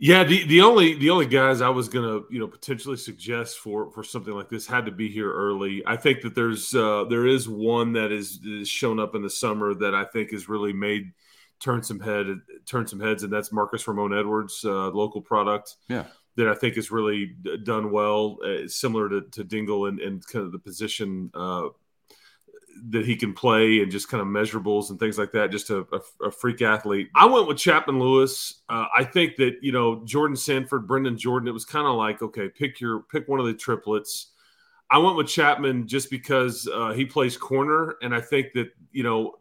Yeah, 0.00 0.22
the, 0.22 0.46
the 0.46 0.60
only 0.60 0.94
the 0.94 1.10
only 1.10 1.26
guys 1.26 1.60
I 1.60 1.68
was 1.68 1.88
gonna 1.88 2.20
you 2.30 2.38
know 2.38 2.46
potentially 2.46 2.96
suggest 2.96 3.58
for 3.58 3.90
for 3.90 4.04
something 4.04 4.32
like 4.32 4.48
this 4.48 4.66
had 4.66 4.86
to 4.86 4.92
be 4.92 5.08
here 5.08 5.30
early. 5.30 5.82
I 5.86 5.96
think 5.96 6.22
that 6.22 6.34
there's 6.34 6.72
uh, 6.74 7.04
there 7.10 7.26
is 7.26 7.48
one 7.48 7.92
that 7.94 8.12
is, 8.12 8.40
is 8.44 8.68
shown 8.68 9.00
up 9.00 9.14
in 9.16 9.22
the 9.22 9.30
summer 9.30 9.74
that 9.74 9.94
I 9.94 10.04
think 10.04 10.30
has 10.30 10.48
really 10.48 10.72
made 10.72 11.12
turn 11.60 11.82
some 11.82 11.98
head 11.98 12.26
turn 12.64 12.86
some 12.86 13.00
heads, 13.00 13.24
and 13.24 13.32
that's 13.32 13.52
Marcus 13.52 13.86
Ramon 13.88 14.16
Edwards, 14.16 14.64
uh, 14.64 14.88
local 14.90 15.20
product. 15.20 15.74
Yeah, 15.88 16.04
that 16.38 16.46
I 16.48 16.54
think 16.54 16.76
has 16.76 16.92
really 16.92 17.34
done 17.64 17.90
well, 17.90 18.38
uh, 18.44 18.68
similar 18.68 19.08
to, 19.08 19.22
to 19.22 19.42
Dingle 19.42 19.86
and, 19.86 19.98
and 19.98 20.24
kind 20.24 20.46
of 20.46 20.52
the 20.52 20.58
position 20.60 21.32
uh, 21.34 21.66
that 22.90 23.04
he 23.04 23.16
can 23.16 23.34
play 23.34 23.80
and 23.80 23.90
just 23.90 24.08
kind 24.08 24.20
of 24.20 24.28
measurables 24.28 24.90
and 24.90 25.00
things 25.00 25.18
like 25.18 25.32
that. 25.32 25.50
Just 25.50 25.70
a, 25.70 25.84
a, 25.92 26.26
a 26.26 26.30
freak 26.30 26.62
athlete. 26.62 27.08
I 27.16 27.26
went 27.26 27.48
with 27.48 27.58
Chapman 27.58 27.98
Lewis. 27.98 28.62
Uh, 28.68 28.86
I 28.96 29.02
think 29.02 29.34
that 29.38 29.56
you 29.62 29.72
know 29.72 30.04
Jordan 30.04 30.36
Sanford, 30.36 30.86
Brendan 30.86 31.18
Jordan. 31.18 31.48
It 31.48 31.52
was 31.52 31.64
kind 31.64 31.88
of 31.88 31.96
like 31.96 32.22
okay, 32.22 32.48
pick 32.48 32.80
your 32.80 33.00
pick 33.00 33.26
one 33.26 33.40
of 33.40 33.46
the 33.46 33.54
triplets. 33.54 34.28
I 34.92 34.98
went 34.98 35.16
with 35.16 35.26
Chapman 35.26 35.88
just 35.88 36.08
because 36.08 36.68
uh, 36.72 36.92
he 36.92 37.04
plays 37.04 37.36
corner, 37.36 37.96
and 38.00 38.14
I 38.14 38.20
think 38.20 38.52
that 38.54 38.68
you 38.92 39.02
know 39.02 39.34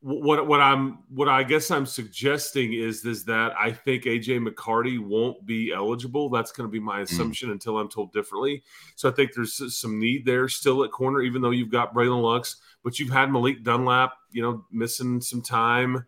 what 0.00 0.46
what 0.46 0.60
I'm 0.60 0.98
what 1.08 1.28
I 1.28 1.42
guess 1.42 1.70
I'm 1.70 1.86
suggesting 1.86 2.74
is 2.74 3.04
is 3.04 3.24
that 3.24 3.52
I 3.58 3.72
think 3.72 4.04
AJ 4.04 4.46
McCarty 4.46 4.98
won't 4.98 5.44
be 5.46 5.72
eligible. 5.72 6.28
That's 6.28 6.52
going 6.52 6.68
to 6.68 6.70
be 6.70 6.80
my 6.80 7.00
assumption 7.00 7.48
mm. 7.48 7.52
until 7.52 7.78
I'm 7.78 7.88
told 7.88 8.12
differently. 8.12 8.62
So 8.94 9.08
I 9.08 9.12
think 9.12 9.32
there's 9.34 9.76
some 9.76 9.98
need 9.98 10.26
there 10.26 10.48
still 10.48 10.84
at 10.84 10.92
corner, 10.92 11.22
even 11.22 11.40
though 11.40 11.50
you've 11.50 11.72
got 11.72 11.94
Bralyn 11.94 12.22
Lux, 12.22 12.56
but 12.84 12.98
you've 12.98 13.10
had 13.10 13.32
Malik 13.32 13.64
Dunlap, 13.64 14.12
you 14.30 14.42
know, 14.42 14.64
missing 14.70 15.20
some 15.20 15.42
time. 15.42 16.04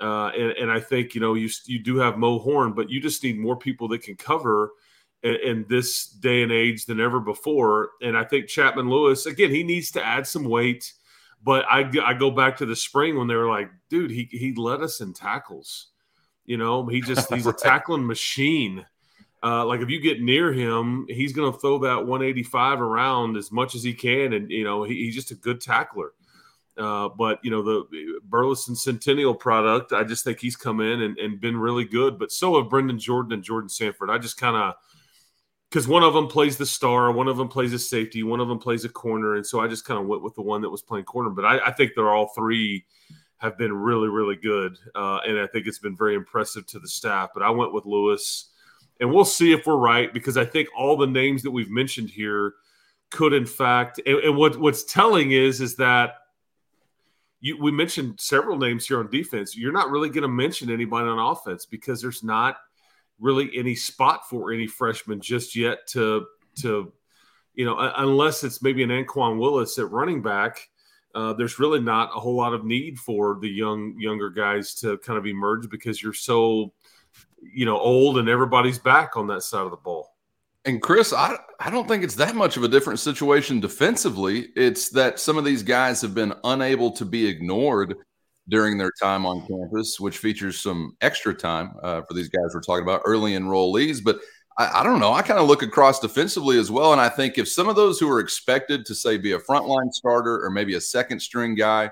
Uh, 0.00 0.28
and, 0.28 0.52
and 0.52 0.70
I 0.70 0.80
think 0.80 1.14
you 1.14 1.20
know 1.20 1.34
you 1.34 1.50
you 1.66 1.80
do 1.80 1.96
have 1.96 2.18
Mo 2.18 2.38
Horn, 2.38 2.72
but 2.72 2.88
you 2.88 3.00
just 3.00 3.22
need 3.22 3.38
more 3.38 3.56
people 3.56 3.88
that 3.88 4.02
can 4.02 4.16
cover 4.16 4.72
in, 5.22 5.36
in 5.44 5.66
this 5.68 6.06
day 6.06 6.42
and 6.42 6.52
age 6.52 6.86
than 6.86 6.98
ever 6.98 7.20
before. 7.20 7.90
And 8.00 8.16
I 8.16 8.24
think 8.24 8.48
Chapman 8.48 8.88
Lewis 8.88 9.26
again, 9.26 9.50
he 9.50 9.62
needs 9.62 9.90
to 9.92 10.04
add 10.04 10.26
some 10.26 10.44
weight 10.44 10.92
but 11.42 11.64
I, 11.70 11.90
I 12.04 12.14
go 12.14 12.30
back 12.30 12.56
to 12.58 12.66
the 12.66 12.76
spring 12.76 13.16
when 13.16 13.28
they 13.28 13.36
were 13.36 13.48
like, 13.48 13.70
dude, 13.88 14.10
he, 14.10 14.28
he 14.30 14.52
led 14.54 14.82
us 14.82 15.00
in 15.00 15.12
tackles. 15.12 15.88
You 16.44 16.56
know, 16.56 16.86
he 16.86 17.00
just, 17.02 17.32
he's 17.32 17.46
right. 17.46 17.54
a 17.54 17.58
tackling 17.58 18.06
machine. 18.06 18.84
Uh, 19.42 19.64
like 19.64 19.80
if 19.80 19.88
you 19.88 20.00
get 20.00 20.20
near 20.20 20.52
him, 20.52 21.06
he's 21.08 21.32
going 21.32 21.52
to 21.52 21.58
throw 21.58 21.78
that 21.78 22.06
185 22.06 22.80
around 22.80 23.36
as 23.36 23.52
much 23.52 23.74
as 23.74 23.82
he 23.82 23.94
can. 23.94 24.32
And, 24.32 24.50
you 24.50 24.64
know, 24.64 24.82
he, 24.82 24.94
he's 25.04 25.14
just 25.14 25.30
a 25.30 25.36
good 25.36 25.60
tackler. 25.60 26.12
Uh, 26.76 27.08
but, 27.08 27.40
you 27.42 27.50
know, 27.50 27.62
the 27.62 28.20
Burleson 28.24 28.74
Centennial 28.74 29.34
product, 29.34 29.92
I 29.92 30.04
just 30.04 30.24
think 30.24 30.40
he's 30.40 30.56
come 30.56 30.80
in 30.80 31.02
and, 31.02 31.18
and 31.18 31.40
been 31.40 31.56
really 31.56 31.84
good. 31.84 32.18
But 32.18 32.32
so 32.32 32.60
have 32.60 32.70
Brendan 32.70 32.98
Jordan 32.98 33.32
and 33.32 33.42
Jordan 33.42 33.68
Sanford. 33.68 34.10
I 34.10 34.18
just 34.18 34.36
kind 34.36 34.56
of, 34.56 34.74
because 35.68 35.86
one 35.86 36.02
of 36.02 36.14
them 36.14 36.28
plays 36.28 36.56
the 36.56 36.66
star, 36.66 37.12
one 37.12 37.28
of 37.28 37.36
them 37.36 37.48
plays 37.48 37.72
a 37.72 37.78
safety, 37.78 38.22
one 38.22 38.40
of 38.40 38.48
them 38.48 38.58
plays 38.58 38.84
a 38.84 38.88
corner, 38.88 39.36
and 39.36 39.46
so 39.46 39.60
I 39.60 39.68
just 39.68 39.84
kind 39.84 40.00
of 40.00 40.06
went 40.06 40.22
with 40.22 40.34
the 40.34 40.42
one 40.42 40.62
that 40.62 40.70
was 40.70 40.82
playing 40.82 41.04
corner. 41.04 41.30
But 41.30 41.44
I, 41.44 41.66
I 41.66 41.72
think 41.72 41.92
they're 41.94 42.12
all 42.12 42.28
three 42.28 42.84
have 43.36 43.56
been 43.58 43.72
really, 43.72 44.08
really 44.08 44.36
good, 44.36 44.78
uh, 44.94 45.20
and 45.26 45.38
I 45.38 45.46
think 45.46 45.66
it's 45.66 45.78
been 45.78 45.96
very 45.96 46.14
impressive 46.14 46.66
to 46.68 46.78
the 46.78 46.88
staff. 46.88 47.30
But 47.34 47.42
I 47.42 47.50
went 47.50 47.74
with 47.74 47.84
Lewis, 47.84 48.50
and 48.98 49.12
we'll 49.12 49.24
see 49.24 49.52
if 49.52 49.66
we're 49.66 49.76
right 49.76 50.12
because 50.12 50.36
I 50.36 50.44
think 50.44 50.68
all 50.76 50.96
the 50.96 51.06
names 51.06 51.42
that 51.42 51.50
we've 51.50 51.70
mentioned 51.70 52.10
here 52.10 52.54
could, 53.10 53.32
in 53.32 53.46
fact, 53.46 54.00
and, 54.06 54.18
and 54.20 54.36
what 54.36 54.58
what's 54.58 54.84
telling 54.84 55.32
is 55.32 55.60
is 55.60 55.76
that. 55.76 56.14
You, 57.40 57.56
we 57.56 57.70
mentioned 57.70 58.18
several 58.18 58.58
names 58.58 58.88
here 58.88 58.98
on 58.98 59.08
defense. 59.10 59.56
You're 59.56 59.70
not 59.70 59.92
really 59.92 60.08
going 60.08 60.22
to 60.22 60.28
mention 60.28 60.72
anybody 60.72 61.06
on 61.06 61.20
offense 61.20 61.66
because 61.66 62.02
there's 62.02 62.24
not 62.24 62.56
really 63.20 63.50
any 63.54 63.74
spot 63.74 64.28
for 64.28 64.52
any 64.52 64.66
freshman 64.66 65.20
just 65.20 65.56
yet 65.56 65.86
to 65.88 66.26
to 66.56 66.92
you 67.54 67.64
know 67.64 67.78
unless 67.96 68.44
it's 68.44 68.62
maybe 68.62 68.82
an 68.82 68.90
Anquan 68.90 69.38
Willis 69.38 69.78
at 69.78 69.90
running 69.90 70.22
back. 70.22 70.68
Uh, 71.14 71.32
there's 71.32 71.58
really 71.58 71.80
not 71.80 72.10
a 72.14 72.20
whole 72.20 72.36
lot 72.36 72.52
of 72.52 72.64
need 72.64 72.98
for 72.98 73.38
the 73.40 73.48
young 73.48 73.94
younger 73.98 74.30
guys 74.30 74.74
to 74.74 74.98
kind 74.98 75.18
of 75.18 75.26
emerge 75.26 75.68
because 75.68 76.02
you're 76.02 76.12
so 76.12 76.72
you 77.40 77.64
know 77.64 77.78
old 77.78 78.18
and 78.18 78.28
everybody's 78.28 78.78
back 78.78 79.16
on 79.16 79.26
that 79.26 79.42
side 79.42 79.64
of 79.64 79.70
the 79.70 79.76
ball. 79.76 80.14
And 80.64 80.82
Chris, 80.82 81.12
I 81.12 81.36
I 81.58 81.70
don't 81.70 81.88
think 81.88 82.04
it's 82.04 82.14
that 82.16 82.36
much 82.36 82.56
of 82.56 82.62
a 82.62 82.68
different 82.68 83.00
situation 83.00 83.58
defensively. 83.58 84.48
It's 84.54 84.90
that 84.90 85.18
some 85.18 85.38
of 85.38 85.44
these 85.44 85.62
guys 85.62 86.00
have 86.02 86.14
been 86.14 86.34
unable 86.44 86.90
to 86.92 87.04
be 87.04 87.26
ignored 87.26 87.96
during 88.48 88.78
their 88.78 88.92
time 89.00 89.26
on 89.26 89.46
campus, 89.46 90.00
which 90.00 90.18
features 90.18 90.58
some 90.58 90.96
extra 91.00 91.34
time 91.34 91.74
uh, 91.82 92.02
for 92.02 92.14
these 92.14 92.28
guys 92.28 92.54
we're 92.54 92.60
talking 92.60 92.82
about, 92.82 93.02
early 93.04 93.32
enrollees. 93.32 94.02
But 94.02 94.20
I, 94.58 94.80
I 94.80 94.82
don't 94.82 95.00
know. 95.00 95.12
I 95.12 95.22
kind 95.22 95.38
of 95.38 95.46
look 95.46 95.62
across 95.62 96.00
defensively 96.00 96.58
as 96.58 96.70
well. 96.70 96.92
And 96.92 97.00
I 97.00 97.08
think 97.08 97.38
if 97.38 97.48
some 97.48 97.68
of 97.68 97.76
those 97.76 97.98
who 98.00 98.10
are 98.10 98.20
expected 98.20 98.86
to, 98.86 98.94
say, 98.94 99.18
be 99.18 99.32
a 99.32 99.38
frontline 99.38 99.92
starter 99.92 100.44
or 100.44 100.50
maybe 100.50 100.74
a 100.74 100.80
second 100.80 101.20
string 101.20 101.54
guy, 101.54 101.90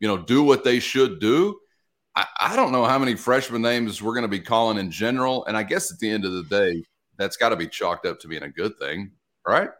you 0.00 0.08
know, 0.08 0.18
do 0.18 0.42
what 0.42 0.62
they 0.62 0.78
should 0.78 1.20
do, 1.20 1.58
I, 2.14 2.26
I 2.40 2.56
don't 2.56 2.72
know 2.72 2.84
how 2.84 2.98
many 2.98 3.14
freshman 3.14 3.62
names 3.62 4.02
we're 4.02 4.14
going 4.14 4.22
to 4.22 4.28
be 4.28 4.40
calling 4.40 4.78
in 4.78 4.90
general. 4.90 5.44
And 5.46 5.56
I 5.56 5.62
guess 5.62 5.92
at 5.92 5.98
the 5.98 6.10
end 6.10 6.24
of 6.24 6.32
the 6.32 6.44
day, 6.44 6.84
that's 7.16 7.36
got 7.36 7.48
to 7.48 7.56
be 7.56 7.66
chalked 7.66 8.06
up 8.06 8.20
to 8.20 8.28
being 8.28 8.44
a 8.44 8.48
good 8.48 8.78
thing, 8.78 9.10
right? 9.46 9.70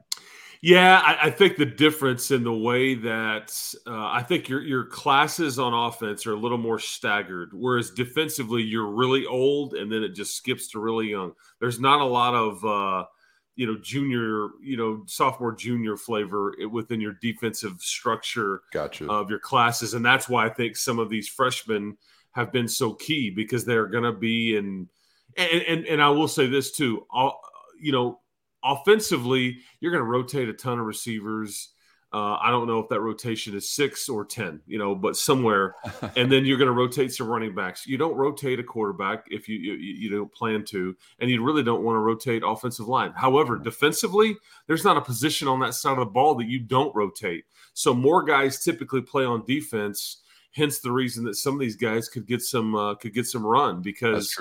Yeah, 0.61 1.01
I, 1.05 1.27
I, 1.27 1.31
think 1.31 1.57
the 1.57 1.67
difference 1.67 2.33
in 2.33 2.43
the 2.43 2.53
way 2.53 2.95
that 2.95 3.57
uh, 3.87 4.09
I 4.09 4.25
think 4.25 4.49
your 4.49 4.61
your 4.63 4.85
classes 4.85 5.59
on 5.59 5.73
offense 5.73 6.27
are 6.27 6.33
a 6.33 6.39
little 6.39 6.59
more 6.59 6.81
staggered, 6.81 7.51
whereas 7.53 7.91
defensively 7.91 8.63
you're 8.63 8.91
really 8.91 9.25
old 9.25 9.75
and 9.75 9.91
then 9.91 10.03
it 10.03 10.11
just 10.11 10.37
skips 10.37 10.69
to 10.71 10.81
really 10.81 11.11
young. 11.11 11.33
There's 11.61 11.79
not 11.79 12.01
a 12.01 12.05
lot 12.05 12.35
of 12.35 12.65
uh, 12.65 13.07
you 13.55 13.67
know 13.69 13.79
junior, 13.81 14.49
you 14.61 14.77
know 14.77 15.05
sophomore 15.07 15.55
junior 15.55 15.97
flavor 15.97 16.55
within 16.71 17.01
your 17.01 17.15
defensive 17.23 17.81
structure 17.81 18.63
gotcha. 18.73 19.09
of 19.09 19.31
your 19.31 19.39
classes, 19.41 19.95
and 19.95 20.05
that's 20.05 20.29
why 20.29 20.47
I 20.47 20.49
think 20.49 20.77
some 20.77 20.99
of 20.99 21.09
these 21.09 21.29
freshmen 21.29 21.97
have 22.33 22.51
been 22.51 22.69
so 22.69 22.95
key 22.95 23.31
because 23.31 23.65
they're 23.65 23.87
going 23.87 24.05
to 24.05 24.13
be 24.13 24.57
in. 24.57 24.89
And, 25.37 25.63
and 25.63 25.87
and 25.87 26.03
I 26.03 26.09
will 26.09 26.27
say 26.27 26.49
this 26.49 26.73
too, 26.73 27.07
all 27.11 27.41
you 27.81 27.93
know 27.93 28.19
offensively, 28.63 29.59
you're 29.81 29.93
going 29.93 30.05
to 30.05 30.11
rotate 30.11 30.49
a 30.49 30.53
ton 30.53 30.79
of 30.79 30.87
receivers. 30.87 31.71
Uh, 32.11 32.37
I 32.37 32.51
don't 32.51 32.67
know 32.67 32.79
if 32.79 32.89
that 32.89 33.03
rotation 33.03 33.55
is 33.55 33.71
six 33.71 34.09
or 34.09 34.25
10, 34.25 34.63
you 34.67 34.79
know, 34.79 34.95
but 34.95 35.15
somewhere. 35.15 35.75
and 36.17 36.33
then 36.33 36.47
you're 36.47 36.57
going 36.57 36.69
to 36.69 36.75
rotate 36.75 37.13
some 37.13 37.29
running 37.29 37.55
backs. 37.55 37.87
You 37.87 37.99
don't 37.99 38.17
rotate 38.17 38.59
a 38.59 38.63
quarterback 38.63 39.27
if 39.31 39.47
you, 39.47 39.59
you, 39.59 39.75
you 39.75 40.11
don't 40.11 40.33
plan 40.33 40.65
to, 40.67 40.97
and 41.19 41.31
you 41.31 41.45
really 41.45 41.63
don't 41.63 41.83
want 41.83 41.97
to 41.97 42.01
rotate 42.01 42.43
offensive 42.45 42.89
line. 42.89 43.13
However, 43.15 43.59
defensively, 43.59 44.35
there's 44.67 44.85
not 44.85 44.97
a 44.97 45.03
position 45.03 45.49
on 45.49 45.61
that 45.61 45.75
side 45.75 45.93
of 45.93 45.99
the 45.99 46.07
ball 46.07 46.35
that 46.37 46.49
you 46.49 46.61
don't 46.61 46.95
rotate. 46.95 47.45
So 47.75 47.93
more 47.93 48.23
guys 48.23 48.65
typically 48.65 49.03
play 49.03 49.25
on 49.25 49.45
defense. 49.45 50.23
Hence 50.53 50.79
the 50.79 50.91
reason 50.91 51.25
that 51.25 51.37
some 51.37 51.55
of 51.55 51.61
these 51.61 51.77
guys 51.77 52.09
could 52.09 52.27
get 52.27 52.41
some 52.41 52.75
uh, 52.75 52.95
could 52.95 53.13
get 53.13 53.27
some 53.27 53.47
run 53.47 53.83
because 53.83 54.35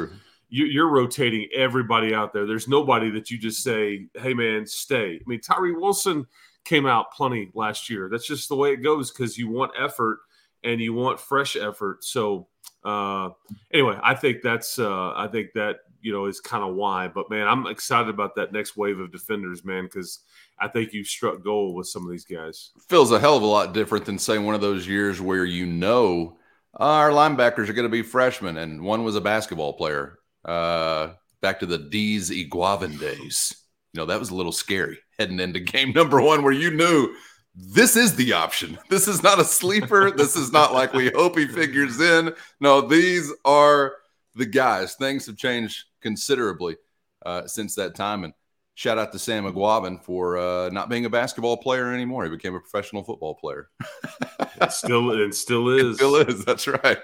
you, 0.50 0.84
are 0.84 0.90
rotating 0.90 1.48
everybody 1.54 2.14
out 2.14 2.34
there. 2.34 2.46
There's 2.46 2.68
nobody 2.68 3.10
that 3.12 3.30
you 3.30 3.38
just 3.38 3.64
say, 3.64 4.08
"Hey, 4.16 4.34
man, 4.34 4.66
stay." 4.66 5.16
I 5.16 5.30
mean, 5.30 5.42
Tyree 5.42 5.74
Wilson 5.74 6.26
came 6.64 6.86
out 6.86 7.12
plenty 7.12 7.50
last 7.54 7.90
year. 7.90 8.10
That's 8.10 8.28
just 8.28 8.50
the 8.50 8.56
way 8.56 8.72
it 8.72 8.78
goes 8.78 9.12
because 9.12 9.38
you 9.38 9.50
want 9.50 9.72
effort 9.80 10.20
and 10.64 10.82
you 10.82 10.94
want 10.94 11.20
fresh 11.20 11.56
effort. 11.56 12.04
So, 12.04 12.48
uh, 12.84 13.30
anyway, 13.74 13.98
I 14.02 14.16
think 14.16 14.42
that's 14.42 14.80
uh, 14.80 15.14
I 15.16 15.28
think 15.28 15.54
that 15.56 15.78
you 16.02 16.14
know 16.14 16.26
is 16.26 16.40
kind 16.40 16.64
of 16.64 16.76
why. 16.76 17.08
But 17.08 17.30
man, 17.30 17.48
I'm 17.48 17.68
excited 17.68 18.10
about 18.10 18.36
that 18.36 18.54
next 18.54 18.78
wave 18.78 19.00
of 19.00 19.12
defenders, 19.12 19.66
man, 19.66 19.86
because 19.86 20.20
I 20.60 20.68
think 20.68 20.94
you've 20.94 21.08
struck 21.08 21.44
gold 21.44 21.76
with 21.76 21.88
some 21.88 22.06
of 22.06 22.12
these 22.12 22.26
guys. 22.26 22.72
Feels 22.88 23.12
a 23.12 23.20
hell 23.20 23.38
of 23.38 23.44
a 23.44 23.48
lot 23.48 23.74
different 23.74 24.06
than 24.06 24.18
saying 24.18 24.46
one 24.46 24.56
of 24.56 24.62
those 24.62 24.88
years 24.88 25.20
where 25.20 25.46
you 25.46 25.66
know 25.66 26.38
our 26.74 27.10
linebackers 27.10 27.70
are 27.70 27.74
going 27.74 27.84
to 27.84 27.90
be 27.90 28.04
freshmen 28.04 28.58
and 28.58 28.82
one 28.82 29.04
was 29.04 29.16
a 29.16 29.22
basketball 29.22 29.74
player 29.74 30.20
uh, 30.48 31.10
back 31.42 31.60
to 31.60 31.66
the 31.66 31.78
D's 31.78 32.30
Eguavoen 32.32 33.00
days. 33.00 33.56
You 33.94 34.00
know, 34.00 34.06
that 34.06 34.20
was 34.20 34.30
a 34.30 34.36
little 34.36 34.52
scary 34.52 34.98
heading 35.20 35.40
into 35.40 35.60
game 35.60 35.92
number 35.92 36.22
one 36.22 36.44
where 36.44 36.54
you 36.54 36.72
knew 36.72 37.14
this 37.56 37.96
is 37.96 38.16
the 38.16 38.34
option. 38.34 38.78
This 38.90 39.08
is 39.08 39.24
not 39.24 39.40
a 39.40 39.46
sleeper. 39.46 40.12
this 40.12 40.36
is 40.36 40.52
not 40.52 40.74
like 40.74 40.94
we 40.94 41.10
hope 41.10 41.38
he 41.38 41.48
figures 41.48 42.00
in. 42.00 42.34
No, 42.60 42.82
these 42.82 43.32
are 43.44 43.96
the 44.36 44.46
guys. 44.46 44.96
Things 44.96 45.26
have 45.26 45.38
changed 45.38 45.86
considerably 46.02 46.78
uh, 47.26 47.48
since 47.48 47.76
that 47.76 47.96
time. 47.96 48.24
And 48.24 48.34
shout 48.78 49.00
out 49.00 49.12
to 49.12 49.18
Sam 49.18 49.46
Eguavoen 49.46 50.00
for 50.04 50.38
uh, 50.38 50.70
not 50.70 50.88
being 50.88 51.06
a 51.06 51.10
basketball 51.10 51.58
player 51.58 51.92
anymore. 51.92 52.24
He 52.26 52.30
became 52.30 52.54
a 52.54 52.60
professional 52.60 53.04
football 53.04 53.34
player. 53.34 53.70
it 54.62 54.72
still 54.72 55.10
it 55.12 55.34
still 55.34 55.70
is. 55.70 55.94
It 55.94 55.96
still 55.96 56.16
is. 56.18 56.46
That's 56.46 56.68
right. 56.68 57.00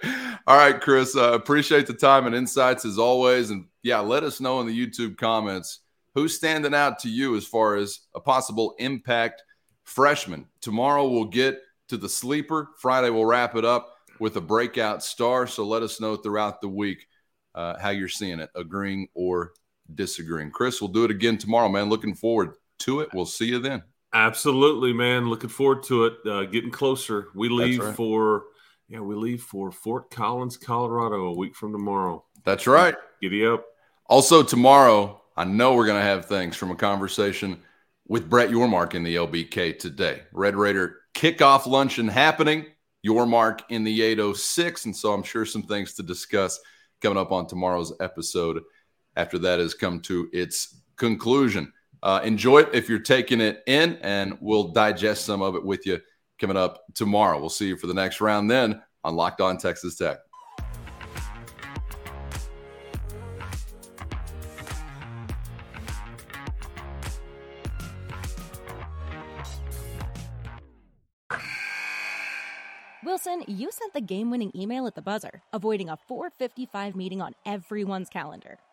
All 0.45 0.55
right, 0.55 0.79
Chris. 0.79 1.17
Uh, 1.17 1.33
appreciate 1.33 1.87
the 1.87 1.95
time 1.95 2.27
and 2.27 2.35
insights 2.35 2.85
as 2.85 2.99
always. 2.99 3.49
And 3.49 3.65
yeah, 3.81 3.99
let 4.01 4.23
us 4.23 4.39
know 4.39 4.61
in 4.61 4.67
the 4.67 4.87
YouTube 4.87 5.17
comments 5.17 5.79
who's 6.13 6.35
standing 6.35 6.75
out 6.75 6.99
to 6.99 7.09
you 7.09 7.35
as 7.35 7.47
far 7.47 7.75
as 7.75 8.01
a 8.13 8.19
possible 8.19 8.75
impact 8.77 9.41
freshman. 9.83 10.45
Tomorrow 10.61 11.09
we'll 11.09 11.25
get 11.25 11.59
to 11.87 11.97
the 11.97 12.07
sleeper. 12.07 12.69
Friday 12.77 13.09
we'll 13.09 13.25
wrap 13.25 13.55
it 13.55 13.65
up 13.65 13.95
with 14.19 14.37
a 14.37 14.41
breakout 14.41 15.03
star. 15.03 15.47
So 15.47 15.65
let 15.65 15.81
us 15.81 15.99
know 15.99 16.17
throughout 16.17 16.61
the 16.61 16.69
week 16.69 17.07
uh, 17.55 17.79
how 17.79 17.89
you're 17.89 18.09
seeing 18.09 18.39
it, 18.39 18.51
agreeing 18.55 19.07
or 19.15 19.53
disagreeing. 19.93 20.51
Chris, 20.51 20.81
we'll 20.81 20.91
do 20.91 21.05
it 21.05 21.11
again 21.11 21.37
tomorrow, 21.37 21.69
man. 21.69 21.89
Looking 21.89 22.13
forward 22.13 22.55
to 22.79 23.01
it. 23.01 23.09
We'll 23.13 23.25
see 23.25 23.45
you 23.45 23.59
then. 23.59 23.83
Absolutely, 24.13 24.93
man. 24.93 25.29
Looking 25.29 25.49
forward 25.49 25.83
to 25.83 26.05
it. 26.05 26.13
Uh, 26.25 26.43
getting 26.43 26.71
closer. 26.71 27.27
We 27.33 27.49
leave 27.49 27.83
right. 27.83 27.95
for 27.95 28.43
yeah, 28.87 28.99
we 28.99 29.15
leave 29.15 29.41
for 29.41 29.71
Fort 29.71 30.11
Collins, 30.11 30.57
Colorado, 30.57 31.25
a 31.27 31.33
week 31.33 31.55
from 31.55 31.71
tomorrow. 31.71 32.23
That's 32.43 32.67
right. 32.67 32.95
Giddy 33.21 33.45
up. 33.47 33.65
Also 34.07 34.43
tomorrow, 34.43 35.21
I 35.35 35.45
know 35.45 35.73
we're 35.73 35.85
going 35.85 35.99
to 35.99 36.05
have 36.05 36.25
things 36.25 36.55
from 36.55 36.69
a 36.69 36.75
conversation 36.75 37.59
with 38.07 38.29
Brett 38.29 38.49
Yormark 38.49 38.93
in 38.93 39.03
the 39.03 39.15
LBK 39.15 39.79
today. 39.79 40.21
Red 40.31 40.55
Raider 40.55 40.97
kickoff 41.15 41.65
luncheon 41.65 42.07
happening. 42.07 42.65
Yormark 43.05 43.61
in 43.69 43.83
the 43.83 44.01
806, 44.01 44.85
and 44.85 44.95
so 44.95 45.11
I'm 45.11 45.23
sure 45.23 45.45
some 45.45 45.63
things 45.63 45.93
to 45.95 46.03
discuss 46.03 46.59
coming 47.01 47.17
up 47.17 47.31
on 47.31 47.47
tomorrow's 47.47 47.93
episode 47.99 48.61
after 49.15 49.37
that 49.39 49.59
has 49.59 49.73
come 49.73 49.99
to 50.01 50.29
its 50.33 50.81
conclusion. 50.95 51.71
Uh, 52.01 52.19
enjoy 52.23 52.59
it 52.59 52.69
if 52.73 52.89
you're 52.89 52.99
taking 52.99 53.39
it 53.39 53.63
in, 53.65 53.97
and 54.01 54.37
we'll 54.41 54.69
digest 54.69 55.25
some 55.25 55.41
of 55.41 55.55
it 55.55 55.63
with 55.63 55.85
you 55.85 55.99
coming 56.39 56.57
up 56.57 56.83
tomorrow. 56.93 57.39
We'll 57.39 57.49
see 57.49 57.67
you 57.67 57.77
for 57.77 57.87
the 57.87 57.93
next 57.93 58.19
round 58.19 58.51
then. 58.51 58.81
on 59.03 59.15
Locked 59.15 59.41
On 59.41 59.57
Texas 59.57 59.97
Tech. 59.97 60.17
Wilson, 73.13 73.43
you 73.47 73.69
sent 73.71 73.93
the 73.93 74.01
game 74.01 74.31
winning 74.31 74.51
email 74.55 74.87
at 74.87 74.95
the 74.95 75.01
buzzer, 75.01 75.43
avoiding 75.53 75.87
a 75.87 75.97
455 76.07 76.95
meeting 76.95 77.21
on 77.21 77.35
everyone's 77.45 78.09
calendar. 78.09 78.57